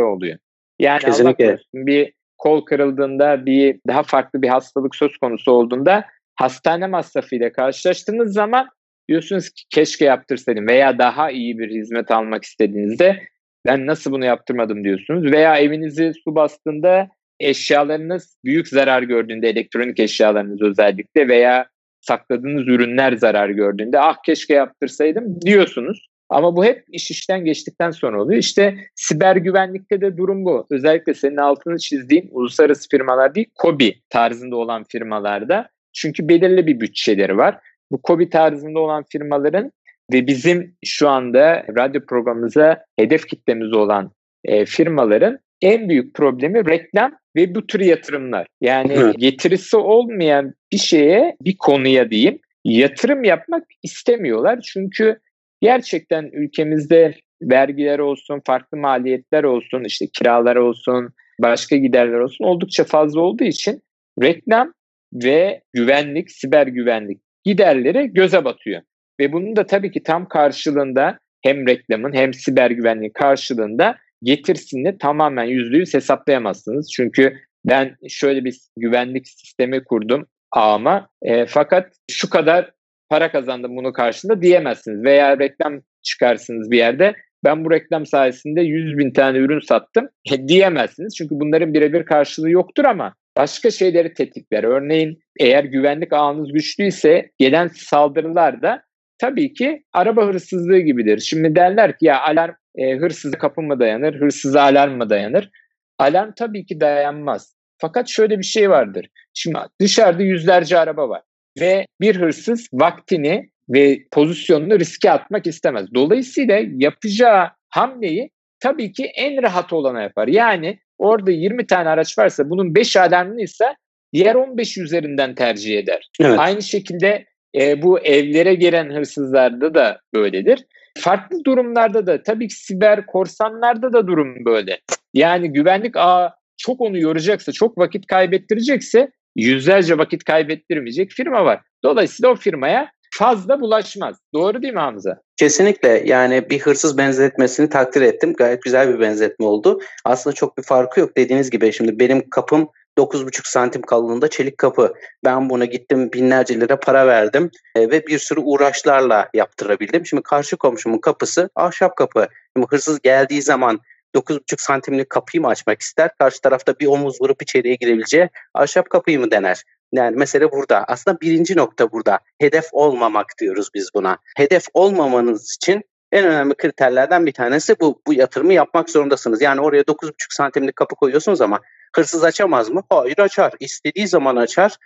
[0.00, 0.38] oluyor.
[0.78, 1.58] Yani Kesinlikle.
[1.74, 8.68] bir kol kırıldığında bir daha farklı bir hastalık söz konusu olduğunda hastane masrafıyla karşılaştığınız zaman
[9.08, 13.22] diyorsunuz ki keşke yaptırsaydım veya daha iyi bir hizmet almak istediğinizde
[13.66, 17.08] ben nasıl bunu yaptırmadım diyorsunuz veya evinizi su bastığında
[17.40, 21.66] eşyalarınız büyük zarar gördüğünde elektronik eşyalarınız özellikle veya
[22.00, 26.08] sakladığınız ürünler zarar gördüğünde ah keşke yaptırsaydım diyorsunuz.
[26.28, 28.40] Ama bu hep iş işten geçtikten sonra oluyor.
[28.40, 30.66] İşte siber güvenlikte de durum bu.
[30.70, 35.68] Özellikle senin altını çizdiğin uluslararası firmalar değil, KOBİ tarzında olan firmalarda.
[35.92, 37.58] Çünkü belirli bir bütçeleri var.
[37.90, 39.72] bu kobi tarzında olan firmaların
[40.12, 44.10] ve bizim şu anda radyo programımıza hedef kitlemiz olan
[44.44, 48.46] e, firmaların en büyük problemi reklam ve bu tür yatırımlar.
[48.60, 49.14] Yani evet.
[49.18, 54.60] getirisi olmayan bir şeye, bir konuya diyeyim yatırım yapmak istemiyorlar.
[54.60, 55.18] Çünkü
[55.60, 61.10] gerçekten ülkemizde vergiler olsun, farklı maliyetler olsun, işte kiralar olsun,
[61.42, 63.82] başka giderler olsun oldukça fazla olduğu için
[64.22, 64.72] reklam
[65.14, 68.82] ve güvenlik, siber güvenlik giderleri göze batıyor.
[69.20, 75.44] Ve bunun da tabii ki tam karşılığında hem reklamın hem siber güvenliğin karşılığında getirsini tamamen
[75.44, 76.92] yüzde yüz hesaplayamazsınız.
[76.92, 82.70] Çünkü ben şöyle bir güvenlik sistemi kurdum ağıma e, fakat şu kadar
[83.08, 85.04] para kazandım bunu karşında diyemezsiniz.
[85.04, 90.48] Veya reklam çıkarsınız bir yerde ben bu reklam sayesinde 100 bin tane ürün sattım e,
[90.48, 91.16] diyemezsiniz.
[91.16, 94.64] Çünkü bunların birebir karşılığı yoktur ama başka şeyleri tetikler.
[94.64, 98.82] Örneğin eğer güvenlik ağınız güçlüyse gelen saldırılar da
[99.18, 101.18] tabii ki araba hırsızlığı gibidir.
[101.18, 105.50] Şimdi derler ki ya alarm e, hırsıza kapı mı dayanır, hırsıza alarm mı dayanır?
[105.98, 107.56] Alarm tabii ki dayanmaz.
[107.78, 109.08] Fakat şöyle bir şey vardır.
[109.34, 111.22] Şimdi dışarıda yüzlerce araba var
[111.60, 115.86] ve bir hırsız vaktini ve pozisyonunu riske atmak istemez.
[115.94, 120.28] Dolayısıyla yapacağı hamleyi tabii ki en rahat olana yapar.
[120.28, 123.76] Yani orada 20 tane araç varsa bunun 5 alarmlıysa
[124.12, 126.10] diğer 15 üzerinden tercih eder.
[126.20, 126.38] Evet.
[126.38, 127.24] Aynı şekilde
[127.58, 130.64] e, bu evlere giren hırsızlarda da böyledir.
[130.96, 134.80] Farklı durumlarda da tabii ki siber korsanlarda da durum böyle.
[135.14, 141.60] Yani güvenlik ağı çok onu yoracaksa, çok vakit kaybettirecekse yüzlerce vakit kaybettirmeyecek firma var.
[141.84, 144.16] Dolayısıyla o firmaya fazla bulaşmaz.
[144.34, 145.20] Doğru değil mi Hamza?
[145.36, 148.32] Kesinlikle yani bir hırsız benzetmesini takdir ettim.
[148.32, 149.80] Gayet güzel bir benzetme oldu.
[150.04, 151.72] Aslında çok bir farkı yok dediğiniz gibi.
[151.72, 154.94] Şimdi benim kapım 9,5 santim kalınlığında çelik kapı.
[155.24, 160.06] Ben buna gittim binlerce lira para verdim e, ve bir sürü uğraşlarla yaptırabildim.
[160.06, 162.28] Şimdi karşı komşumun kapısı ahşap kapı.
[162.56, 163.80] Şimdi hırsız geldiği zaman
[164.14, 166.10] 9,5 santimlik kapıyı mı açmak ister?
[166.18, 169.62] Karşı tarafta bir omuz vurup içeriye girebileceği ahşap kapıyı mı dener?
[169.92, 170.84] Yani mesele burada.
[170.88, 172.18] Aslında birinci nokta burada.
[172.40, 174.18] Hedef olmamak diyoruz biz buna.
[174.36, 175.82] Hedef olmamanız için
[176.12, 178.02] en önemli kriterlerden bir tanesi bu.
[178.06, 179.42] Bu yatırımı yapmak zorundasınız.
[179.42, 181.60] Yani oraya 9,5 santimlik kapı koyuyorsunuz ama
[181.96, 182.82] hırsız açamaz mı?
[182.90, 183.52] Hayır açar.
[183.60, 184.76] İstediği zaman açar.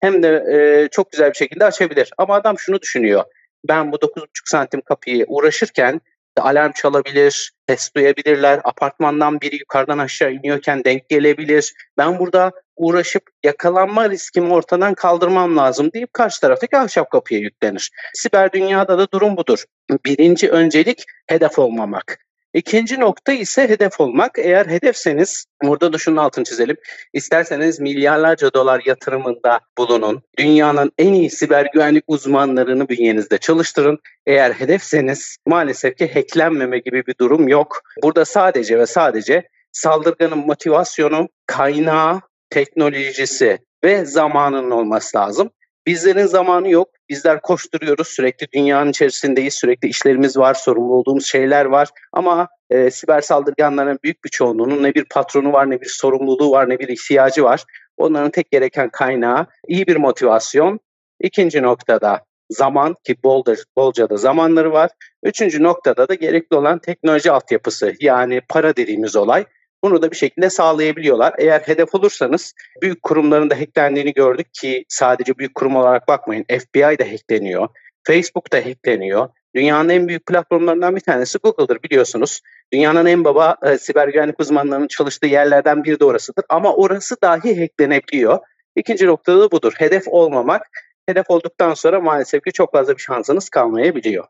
[0.00, 2.10] Hem de e, çok güzel bir şekilde açabilir.
[2.18, 3.24] Ama adam şunu düşünüyor.
[3.68, 6.00] Ben bu 9,5 santim kapıyı uğraşırken
[6.40, 11.74] alarm çalabilir, ses duyabilirler, apartmandan biri yukarıdan aşağı iniyorken denk gelebilir.
[11.98, 17.90] Ben burada uğraşıp yakalanma riskimi ortadan kaldırmam lazım deyip karşı taraftaki ahşap kapıya yüklenir.
[18.14, 19.64] Siber dünyada da durum budur.
[20.04, 22.18] Birinci öncelik hedef olmamak.
[22.54, 24.38] İkinci nokta ise hedef olmak.
[24.38, 26.76] Eğer hedefseniz, burada da şunun altını çizelim.
[27.12, 30.22] İsterseniz milyarlarca dolar yatırımında bulunun.
[30.38, 33.98] Dünyanın en iyi siber güvenlik uzmanlarını bünyenizde çalıştırın.
[34.26, 37.80] Eğer hedefseniz maalesef ki hacklenmeme gibi bir durum yok.
[38.02, 45.50] Burada sadece ve sadece saldırganın motivasyonu, kaynağı, teknolojisi ve zamanının olması lazım.
[45.86, 46.88] Bizlerin zamanı yok.
[47.10, 48.08] Bizler koşturuyoruz.
[48.08, 49.54] Sürekli dünyanın içerisindeyiz.
[49.54, 50.54] Sürekli işlerimiz var.
[50.54, 51.88] Sorumlu olduğumuz şeyler var.
[52.12, 56.68] Ama e, siber saldırganların büyük bir çoğunluğunun ne bir patronu var, ne bir sorumluluğu var,
[56.68, 57.64] ne bir ihtiyacı var.
[57.96, 60.80] Onların tek gereken kaynağı iyi bir motivasyon.
[61.20, 64.90] İkinci noktada zaman ki bolca, bolca da zamanları var.
[65.22, 69.44] Üçüncü noktada da gerekli olan teknoloji altyapısı yani para dediğimiz olay.
[69.84, 71.34] Bunu da bir şekilde sağlayabiliyorlar.
[71.38, 76.44] Eğer hedef olursanız büyük kurumların da hacklendiğini gördük ki sadece büyük kurum olarak bakmayın.
[76.44, 77.68] FBI de hackleniyor.
[78.06, 79.28] Facebook da hackleniyor.
[79.54, 82.40] Dünyanın en büyük platformlarından bir tanesi Google'dır biliyorsunuz.
[82.72, 86.44] Dünyanın en baba e, siber güvenlik uzmanlarının çalıştığı yerlerden biri de orasıdır.
[86.48, 88.38] Ama orası dahi hacklenebiliyor.
[88.76, 89.72] İkinci noktada da budur.
[89.78, 90.62] Hedef olmamak.
[91.08, 94.24] Hedef olduktan sonra maalesef ki çok fazla bir şansınız kalmayabiliyor.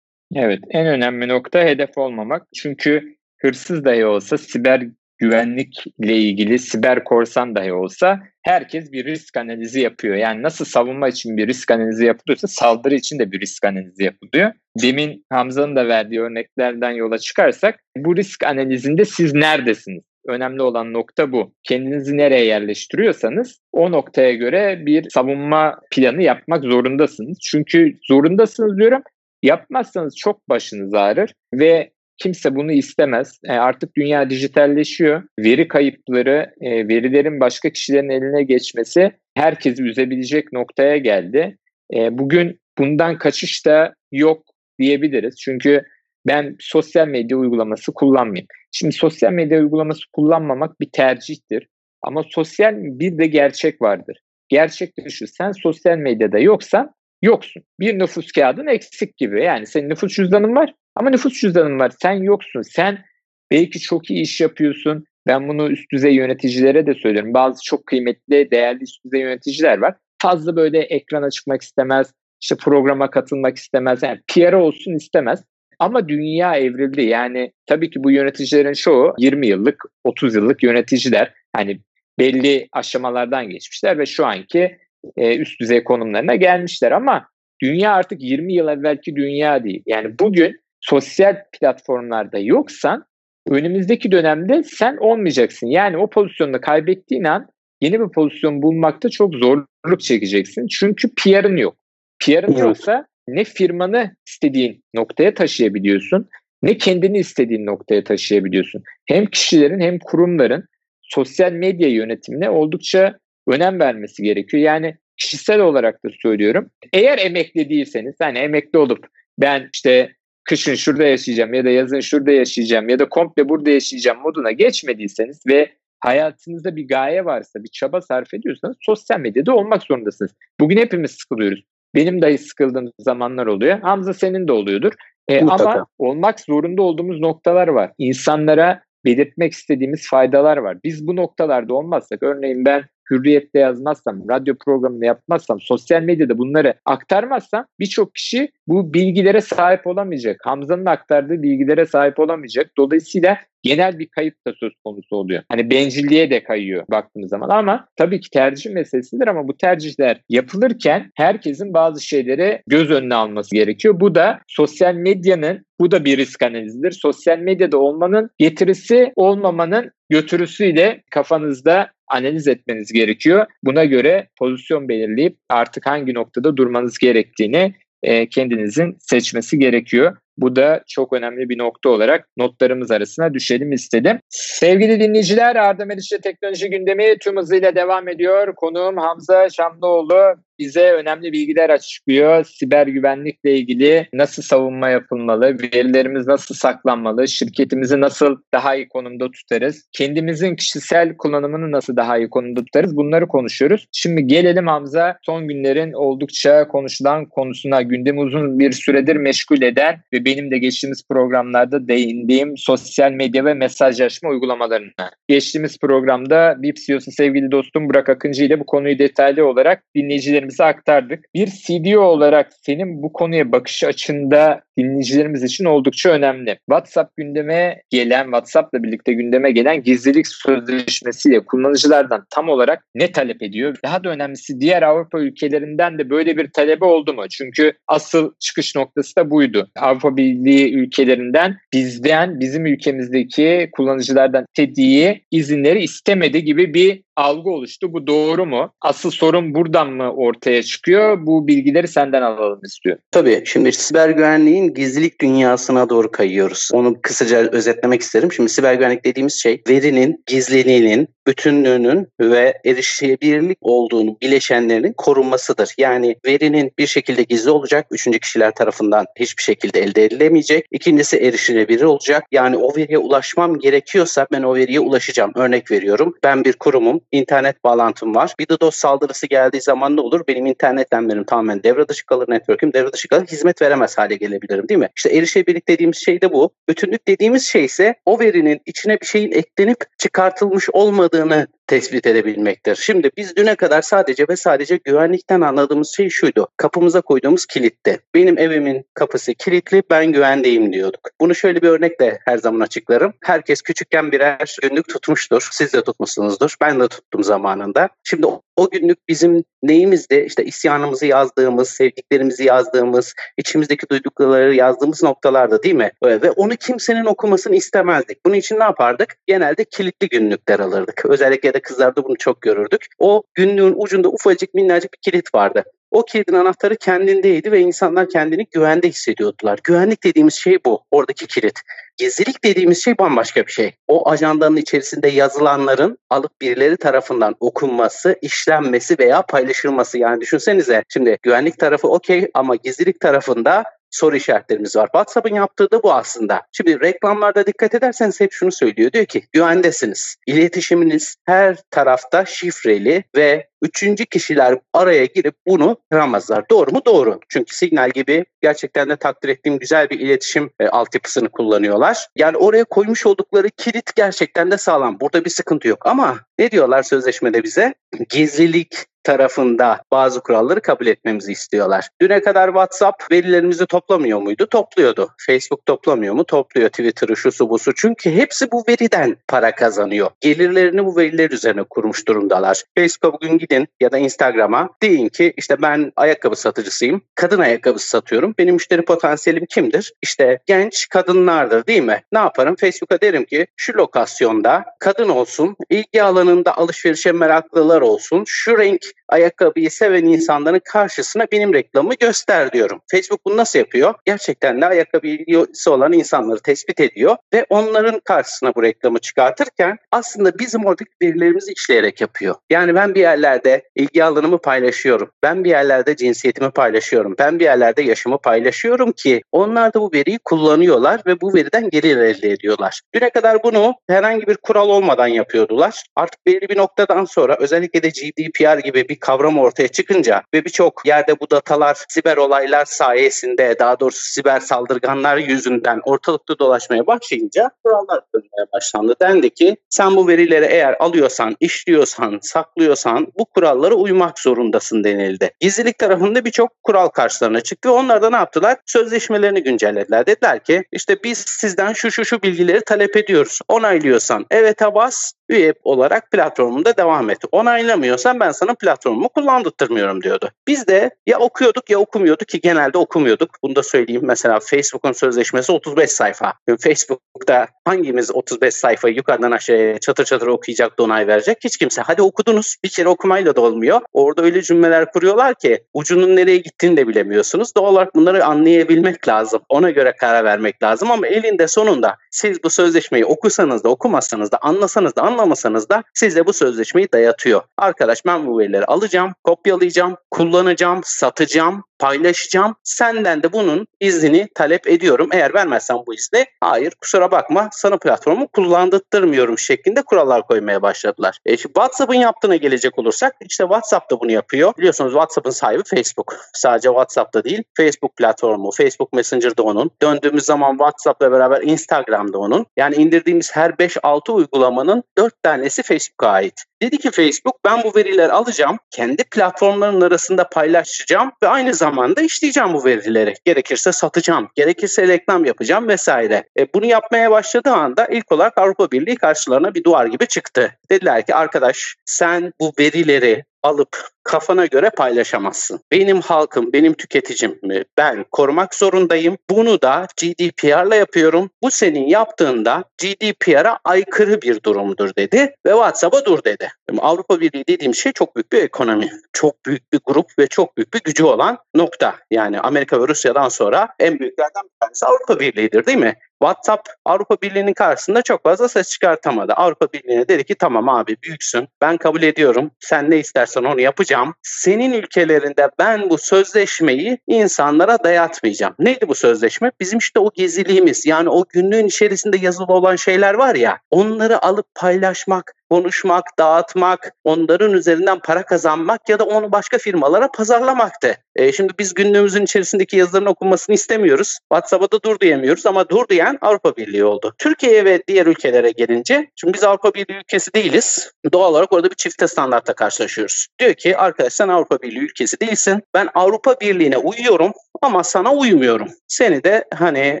[0.34, 2.46] Evet en önemli nokta hedef olmamak.
[2.54, 4.82] Çünkü hırsız dahi olsa siber
[5.18, 10.16] güvenlikle ilgili siber korsan dahi olsa herkes bir risk analizi yapıyor.
[10.16, 14.52] Yani nasıl savunma için bir risk analizi yapılıyorsa saldırı için de bir risk analizi yapılıyor.
[14.82, 20.04] Demin Hamza'nın da verdiği örneklerden yola çıkarsak bu risk analizinde siz neredesiniz?
[20.28, 21.54] Önemli olan nokta bu.
[21.64, 27.38] Kendinizi nereye yerleştiriyorsanız o noktaya göre bir savunma planı yapmak zorundasınız.
[27.42, 29.02] Çünkü zorundasınız diyorum.
[29.42, 33.40] Yapmazsanız çok başınız ağrır ve Kimse bunu istemez.
[33.44, 35.22] E, artık dünya dijitalleşiyor.
[35.38, 41.58] Veri kayıpları, e, verilerin başka kişilerin eline geçmesi herkesi üzebilecek noktaya geldi.
[41.94, 44.42] E, bugün bundan kaçış da yok
[44.78, 45.36] diyebiliriz.
[45.40, 45.82] Çünkü
[46.26, 48.46] ben sosyal medya uygulaması kullanmayayım.
[48.72, 51.68] Şimdi sosyal medya uygulaması kullanmamak bir tercihtir.
[52.02, 54.18] Ama sosyal bir de gerçek vardır.
[54.48, 56.90] Gerçek de şu sen sosyal medyada yoksan
[57.26, 57.62] yoksun.
[57.80, 59.42] Bir nüfus kağıdın eksik gibi.
[59.42, 61.92] Yani senin nüfus cüzdanın var ama nüfus cüzdanın var.
[62.02, 62.62] Sen yoksun.
[62.62, 63.04] Sen
[63.50, 65.04] belki çok iyi iş yapıyorsun.
[65.26, 67.34] Ben bunu üst düzey yöneticilere de söylüyorum.
[67.34, 69.94] Bazı çok kıymetli, değerli üst düzey yöneticiler var.
[70.22, 74.02] Fazla böyle ekrana çıkmak istemez, işte programa katılmak istemez.
[74.02, 75.44] Yani PR olsun istemez.
[75.78, 77.02] Ama dünya evrildi.
[77.02, 81.32] Yani tabii ki bu yöneticilerin çoğu 20 yıllık, 30 yıllık yöneticiler.
[81.56, 81.80] Hani
[82.18, 84.78] belli aşamalardan geçmişler ve şu anki
[85.16, 86.92] e, üst düzey konumlarına gelmişler.
[86.92, 87.28] Ama
[87.62, 89.82] dünya artık 20 yıl evvelki dünya değil.
[89.86, 93.04] Yani bugün sosyal platformlarda yoksan
[93.48, 95.66] önümüzdeki dönemde sen olmayacaksın.
[95.66, 97.46] Yani o pozisyonda kaybettiğin an
[97.80, 100.66] yeni bir pozisyon bulmakta çok zorluk çekeceksin.
[100.66, 101.76] Çünkü PR'ın yok.
[102.24, 102.58] PR'ın evet.
[102.58, 106.28] yoksa ne firmanı istediğin noktaya taşıyabiliyorsun
[106.62, 108.82] ne kendini istediğin noktaya taşıyabiliyorsun.
[109.06, 110.64] Hem kişilerin hem kurumların
[111.02, 114.62] sosyal medya yönetimine oldukça önem vermesi gerekiyor.
[114.62, 116.70] Yani kişisel olarak da söylüyorum.
[116.92, 119.06] Eğer emekli değilseniz hani emekli olup
[119.38, 120.12] ben işte
[120.44, 125.40] kışın şurada yaşayacağım ya da yazın şurada yaşayacağım ya da komple burada yaşayacağım moduna geçmediyseniz
[125.46, 130.34] ve hayatınızda bir gaye varsa, bir çaba sarf ediyorsanız sosyal medyada olmak zorundasınız.
[130.60, 131.64] Bugün hepimiz sıkılıyoruz.
[131.94, 133.80] Benim dahi sıkıldığım zamanlar oluyor.
[133.80, 134.92] Hamza senin de oluyordur.
[135.28, 137.92] E, ama olmak zorunda olduğumuz noktalar var.
[137.98, 140.78] İnsanlara belirtmek istediğimiz faydalar var.
[140.84, 147.66] Biz bu noktalarda olmazsak, örneğin ben hürriyette yazmazsam, radyo programında yapmazsam, sosyal medyada bunları aktarmazsam
[147.80, 150.40] birçok kişi bu bilgilere sahip olamayacak.
[150.44, 152.70] Hamza'nın aktardığı bilgilere sahip olamayacak.
[152.76, 155.42] Dolayısıyla genel bir kayıp da söz konusu oluyor.
[155.48, 161.10] Hani bencilliğe de kayıyor baktığımız zaman ama tabii ki tercih meselesidir ama bu tercihler yapılırken
[161.14, 164.00] herkesin bazı şeyleri göz önüne alması gerekiyor.
[164.00, 166.90] Bu da sosyal medyanın bu da bir risk analizidir.
[166.90, 173.46] Sosyal medyada olmanın getirisi olmamanın götürüsüyle kafanızda analiz etmeniz gerekiyor.
[173.64, 180.16] Buna göre pozisyon belirleyip artık hangi noktada durmanız gerektiğini e, kendinizin seçmesi gerekiyor.
[180.38, 184.20] Bu da çok önemli bir nokta olarak notlarımız arasına düşelim istedim.
[184.28, 188.54] Sevgili dinleyiciler Arda Meriç'te teknoloji gündemi tüm hızıyla devam ediyor.
[188.54, 192.44] Konuğum Hamza Şamlıoğlu bize önemli bilgiler açıklıyor.
[192.44, 199.88] Siber güvenlikle ilgili nasıl savunma yapılmalı, verilerimiz nasıl saklanmalı, şirketimizi nasıl daha iyi konumda tutarız,
[199.92, 203.86] kendimizin kişisel kullanımını nasıl daha iyi konumda tutarız bunları konuşuyoruz.
[203.92, 210.24] Şimdi gelelim Hamza son günlerin oldukça konuşulan konusuna gündemi uzun bir süredir meşgul eden ve
[210.26, 215.10] benim de geçtiğimiz programlarda değindiğim sosyal medya ve mesajlaşma uygulamalarına.
[215.28, 221.24] Geçtiğimiz programda BIP CEO'su sevgili dostum Burak Akıncı ile bu konuyu detaylı olarak dinleyicilerimize aktardık.
[221.34, 226.58] Bir CDO olarak senin bu konuya bakış açında dinleyicilerimiz için oldukça önemli.
[226.70, 233.76] WhatsApp gündeme gelen, WhatsApp'la birlikte gündeme gelen gizlilik sözleşmesiyle kullanıcılardan tam olarak ne talep ediyor?
[233.84, 237.28] Daha da önemlisi diğer Avrupa ülkelerinden de böyle bir talebe oldu mu?
[237.30, 239.68] Çünkü asıl çıkış noktası da buydu.
[239.76, 247.92] Avrupa Birliği ülkelerinden bizden, bizim ülkemizdeki kullanıcılardan istediği izinleri istemedi gibi bir algı oluştu.
[247.92, 248.72] Bu doğru mu?
[248.80, 251.26] Asıl sorun buradan mı ortaya çıkıyor?
[251.26, 252.98] Bu bilgileri senden alalım istiyor.
[253.10, 253.42] Tabii.
[253.46, 256.68] Şimdi siber güvenliğin gizlilik dünyasına doğru kayıyoruz.
[256.72, 258.32] Onu kısaca özetlemek isterim.
[258.32, 265.74] Şimdi siber güvenlik dediğimiz şey verinin gizliliğinin, bütünlüğünün ve erişilebilirlik olduğunu bileşenlerinin korunmasıdır.
[265.78, 267.86] Yani verinin bir şekilde gizli olacak.
[267.90, 270.66] Üçüncü kişiler tarafından hiçbir şekilde elde edilemeyecek.
[270.70, 272.24] İkincisi erişilebilir olacak.
[272.32, 275.32] Yani o veriye ulaşmam gerekiyorsa ben o veriye ulaşacağım.
[275.34, 276.14] Örnek veriyorum.
[276.24, 278.34] Ben bir kurumum internet bağlantım var.
[278.38, 280.20] Bir DDoS saldırısı geldiği zaman ne olur?
[280.28, 283.26] Benim internet benim tamamen devre dışı kalır, network'üm devre dışı kalır.
[283.26, 284.88] Hizmet veremez hale gelebilirim değil mi?
[284.96, 286.50] İşte erişebilirlik dediğimiz şey de bu.
[286.68, 292.76] Bütünlük dediğimiz şey ise o verinin içine bir şeyin eklenip çıkartılmış olmadığını tespit edebilmektir.
[292.76, 296.48] Şimdi biz düne kadar sadece ve sadece güvenlikten anladığımız şey şuydu.
[296.56, 298.00] Kapımıza koyduğumuz kilitti.
[298.14, 301.08] Benim evimin kapısı kilitli, ben güvendeyim diyorduk.
[301.20, 303.12] Bunu şöyle bir örnekle her zaman açıklarım.
[303.22, 305.48] Herkes küçükken birer günlük tutmuştur.
[305.52, 306.54] Siz de tutmuşsunuzdur.
[306.60, 307.88] Ben de tuttum zamanında.
[308.04, 308.26] Şimdi
[308.56, 310.24] o günlük bizim neyimizdi?
[310.26, 315.90] İşte isyanımızı yazdığımız, sevdiklerimizi yazdığımız, içimizdeki duydukları yazdığımız noktalarda değil mi?
[316.04, 318.26] Ve onu kimsenin okumasını istemezdik.
[318.26, 319.16] Bunun için ne yapardık?
[319.26, 321.06] Genelde kilitli günlükler alırdık.
[321.06, 322.86] Özellikle de kızlarda bunu çok görürdük.
[322.98, 325.64] O günlüğün ucunda ufacık minnacık bir kilit vardı.
[325.90, 329.58] O kilidin anahtarı kendindeydi ve insanlar kendini güvende hissediyordular.
[329.64, 331.60] Güvenlik dediğimiz şey bu, oradaki kilit.
[331.96, 333.74] Gizlilik dediğimiz şey bambaşka bir şey.
[333.88, 339.98] O ajandanın içerisinde yazılanların alıp birileri tarafından okunması, işlenmesi veya paylaşılması.
[339.98, 344.86] Yani düşünsenize şimdi güvenlik tarafı okey ama gizlilik tarafında soru işaretlerimiz var.
[344.86, 346.42] WhatsApp'ın yaptığı da bu aslında.
[346.52, 348.92] Şimdi reklamlarda dikkat ederseniz hep şunu söylüyor.
[348.92, 350.16] Diyor ki güvendesiniz.
[350.26, 356.48] İletişiminiz her tarafta şifreli ve üçüncü kişiler araya girip bunu kıramazlar.
[356.50, 356.80] Doğru mu?
[356.86, 357.20] Doğru.
[357.28, 362.06] Çünkü Signal gibi gerçekten de takdir ettiğim güzel bir iletişim e, altyapısını kullanıyorlar.
[362.16, 365.00] Yani oraya koymuş oldukları kilit gerçekten de sağlam.
[365.00, 367.74] Burada bir sıkıntı yok ama ne diyorlar sözleşmede bize?
[368.08, 371.88] Gizlilik tarafında bazı kuralları kabul etmemizi istiyorlar.
[372.00, 374.46] Düne kadar WhatsApp verilerimizi toplamıyor muydu?
[374.46, 375.10] Topluyordu.
[375.26, 376.24] Facebook toplamıyor mu?
[376.24, 376.68] Topluyor.
[376.68, 377.74] Twitter'ı şusu busu.
[377.74, 380.10] Çünkü hepsi bu veriden para kazanıyor.
[380.20, 382.62] Gelirlerini bu veriler üzerine kurmuş durumdalar.
[382.78, 387.02] Facebook'a bugün gidin ya da Instagram'a deyin ki işte ben ayakkabı satıcısıyım.
[387.14, 388.34] Kadın ayakkabısı satıyorum.
[388.38, 389.92] Benim müşteri potansiyelim kimdir?
[390.02, 392.02] İşte genç kadınlardır değil mi?
[392.12, 392.56] Ne yaparım?
[392.56, 399.70] Facebook'a derim ki şu lokasyonda kadın olsun, ilgi alanında alışverişe meraklılar olsun, şu renk ayakkabıyı
[399.70, 402.80] seven insanların karşısına benim reklamımı göster diyorum.
[402.90, 403.94] Facebook bunu nasıl yapıyor?
[404.04, 410.38] Gerçekten de ayakkabı ilgisi olan insanları tespit ediyor ve onların karşısına bu reklamı çıkartırken aslında
[410.38, 412.34] bizim oradaki verilerimizi işleyerek yapıyor.
[412.50, 415.10] Yani ben bir yerlerde ilgi alanımı paylaşıyorum.
[415.22, 417.14] Ben bir yerlerde cinsiyetimi paylaşıyorum.
[417.18, 421.96] Ben bir yerlerde yaşımı paylaşıyorum ki onlar da bu veriyi kullanıyorlar ve bu veriden gelir
[421.96, 422.80] elde ediyorlar.
[422.94, 425.84] Düne kadar bunu herhangi bir kural olmadan yapıyordular.
[425.96, 430.86] Artık belli bir noktadan sonra özellikle de GDPR gibi bir kavram ortaya çıkınca ve birçok
[430.86, 438.00] yerde bu datalar siber olaylar sayesinde daha doğrusu siber saldırganlar yüzünden ortalıkta dolaşmaya başlayınca kurallar
[438.12, 438.94] koymaya başlandı.
[439.00, 445.30] Dendi ki sen bu verileri eğer alıyorsan, işliyorsan, saklıyorsan bu kurallara uymak zorundasın denildi.
[445.40, 448.56] Gizlilik tarafında birçok kural karşılarına çıktı ve onlar da ne yaptılar?
[448.66, 450.06] Sözleşmelerini güncellediler.
[450.06, 453.38] Dediler ki işte biz sizden şu şu şu bilgileri talep ediyoruz.
[453.48, 457.18] Onaylıyorsan evet'e bas, üye olarak platformunda devam et.
[457.32, 460.30] Onaylamıyorsan ben sana platformumu kullandırtmıyorum diyordu.
[460.46, 463.30] Biz de ya okuyorduk ya okumuyorduk ki genelde okumuyorduk.
[463.42, 464.02] Bunu da söyleyeyim.
[464.04, 466.32] Mesela Facebook'un sözleşmesi 35 sayfa.
[466.60, 471.38] Facebook'ta hangimiz 35 sayfayı yukarıdan aşağıya çatır çatır okuyacak da onay verecek?
[471.44, 471.82] Hiç kimse.
[471.82, 472.56] Hadi okudunuz.
[472.64, 473.80] Bir kere okumayla da olmuyor.
[473.92, 477.54] Orada öyle cümleler kuruyorlar ki ucunun nereye gittiğini de bilemiyorsunuz.
[477.56, 479.42] Doğal olarak bunları anlayabilmek lazım.
[479.48, 484.38] Ona göre karar vermek lazım ama elinde sonunda siz bu sözleşmeyi okusanız da okumasanız da
[484.42, 487.42] anlasanız da anlamasanız da size bu sözleşmeyi dayatıyor.
[487.56, 492.54] Arkadaş ben bu verileri alacağım, kopyalayacağım, kullanacağım, satacağım, paylaşacağım.
[492.64, 495.08] Senden de bunun iznini talep ediyorum.
[495.12, 501.18] Eğer vermezsen bu izni hayır kusura bakma sana platformu kullandırtmıyorum şeklinde kurallar koymaya başladılar.
[501.26, 504.52] E WhatsApp'ın yaptığına gelecek olursak işte WhatsApp da bunu yapıyor.
[504.58, 506.16] Biliyorsunuz WhatsApp'ın sahibi Facebook.
[506.32, 509.70] Sadece WhatsApp'ta değil Facebook platformu, Facebook Messenger'da onun.
[509.82, 512.46] Döndüğümüz zaman WhatsApp'la beraber Instagram'da onun.
[512.56, 516.44] Yani indirdiğimiz her 5-6 uygulamanın 4 tanesi Facebook'a ait.
[516.62, 522.54] Dedi ki Facebook ben bu verileri alacağım, kendi platformların arasında paylaşacağım ve aynı zamanda işleyeceğim
[522.54, 523.14] bu verileri.
[523.24, 526.24] Gerekirse satacağım, gerekirse reklam yapacağım vesaire.
[526.38, 530.58] E, bunu yapmaya başladığı anda ilk olarak Avrupa Birliği karşılarına bir duvar gibi çıktı.
[530.70, 535.60] Dediler ki arkadaş sen bu verileri alıp kafana göre paylaşamazsın.
[535.72, 537.64] Benim halkım, benim tüketicim mi?
[537.78, 539.18] Ben korumak zorundayım.
[539.30, 541.30] Bunu da GDPR'la yapıyorum.
[541.42, 546.48] Bu senin yaptığında GDPR'a aykırı bir durumdur dedi ve WhatsApp'a dur dedi.
[546.78, 548.90] Avrupa Birliği dediğim şey çok büyük bir ekonomi.
[549.12, 551.94] Çok büyük bir grup ve çok büyük bir gücü olan nokta.
[552.10, 555.94] Yani Amerika ve Rusya'dan sonra en büyüklerden bir tanesi Avrupa Birliği'dir değil mi?
[556.22, 559.32] WhatsApp Avrupa Birliği'nin karşısında çok fazla ses çıkartamadı.
[559.32, 564.14] Avrupa Birliği'ne dedi ki tamam abi büyüksün ben kabul ediyorum sen ne istersen onu yapacağım.
[564.22, 568.54] Senin ülkelerinde ben bu sözleşmeyi insanlara dayatmayacağım.
[568.58, 569.52] Neydi bu sözleşme?
[569.60, 574.46] Bizim işte o geziliğimiz yani o günlüğün içerisinde yazılı olan şeyler var ya onları alıp
[574.54, 580.96] paylaşmak, konuşmak, dağıtmak, onların üzerinden para kazanmak ya da onu başka firmalara pazarlamaktı.
[581.16, 584.18] E, şimdi biz günlüğümüzün içerisindeki yazıların okunmasını istemiyoruz.
[584.32, 587.14] WhatsApp'a da dur diyemiyoruz ama dur diyen Avrupa Birliği oldu.
[587.18, 590.90] Türkiye'ye ve diğer ülkelere gelince, şimdi biz Avrupa Birliği ülkesi değiliz.
[591.12, 593.26] Doğal olarak orada bir çifte standartta karşılaşıyoruz.
[593.38, 595.62] Diyor ki arkadaş sen Avrupa Birliği ülkesi değilsin.
[595.74, 597.32] Ben Avrupa Birliği'ne uyuyorum
[597.62, 598.68] ama sana uymuyorum.
[598.88, 600.00] Seni de hani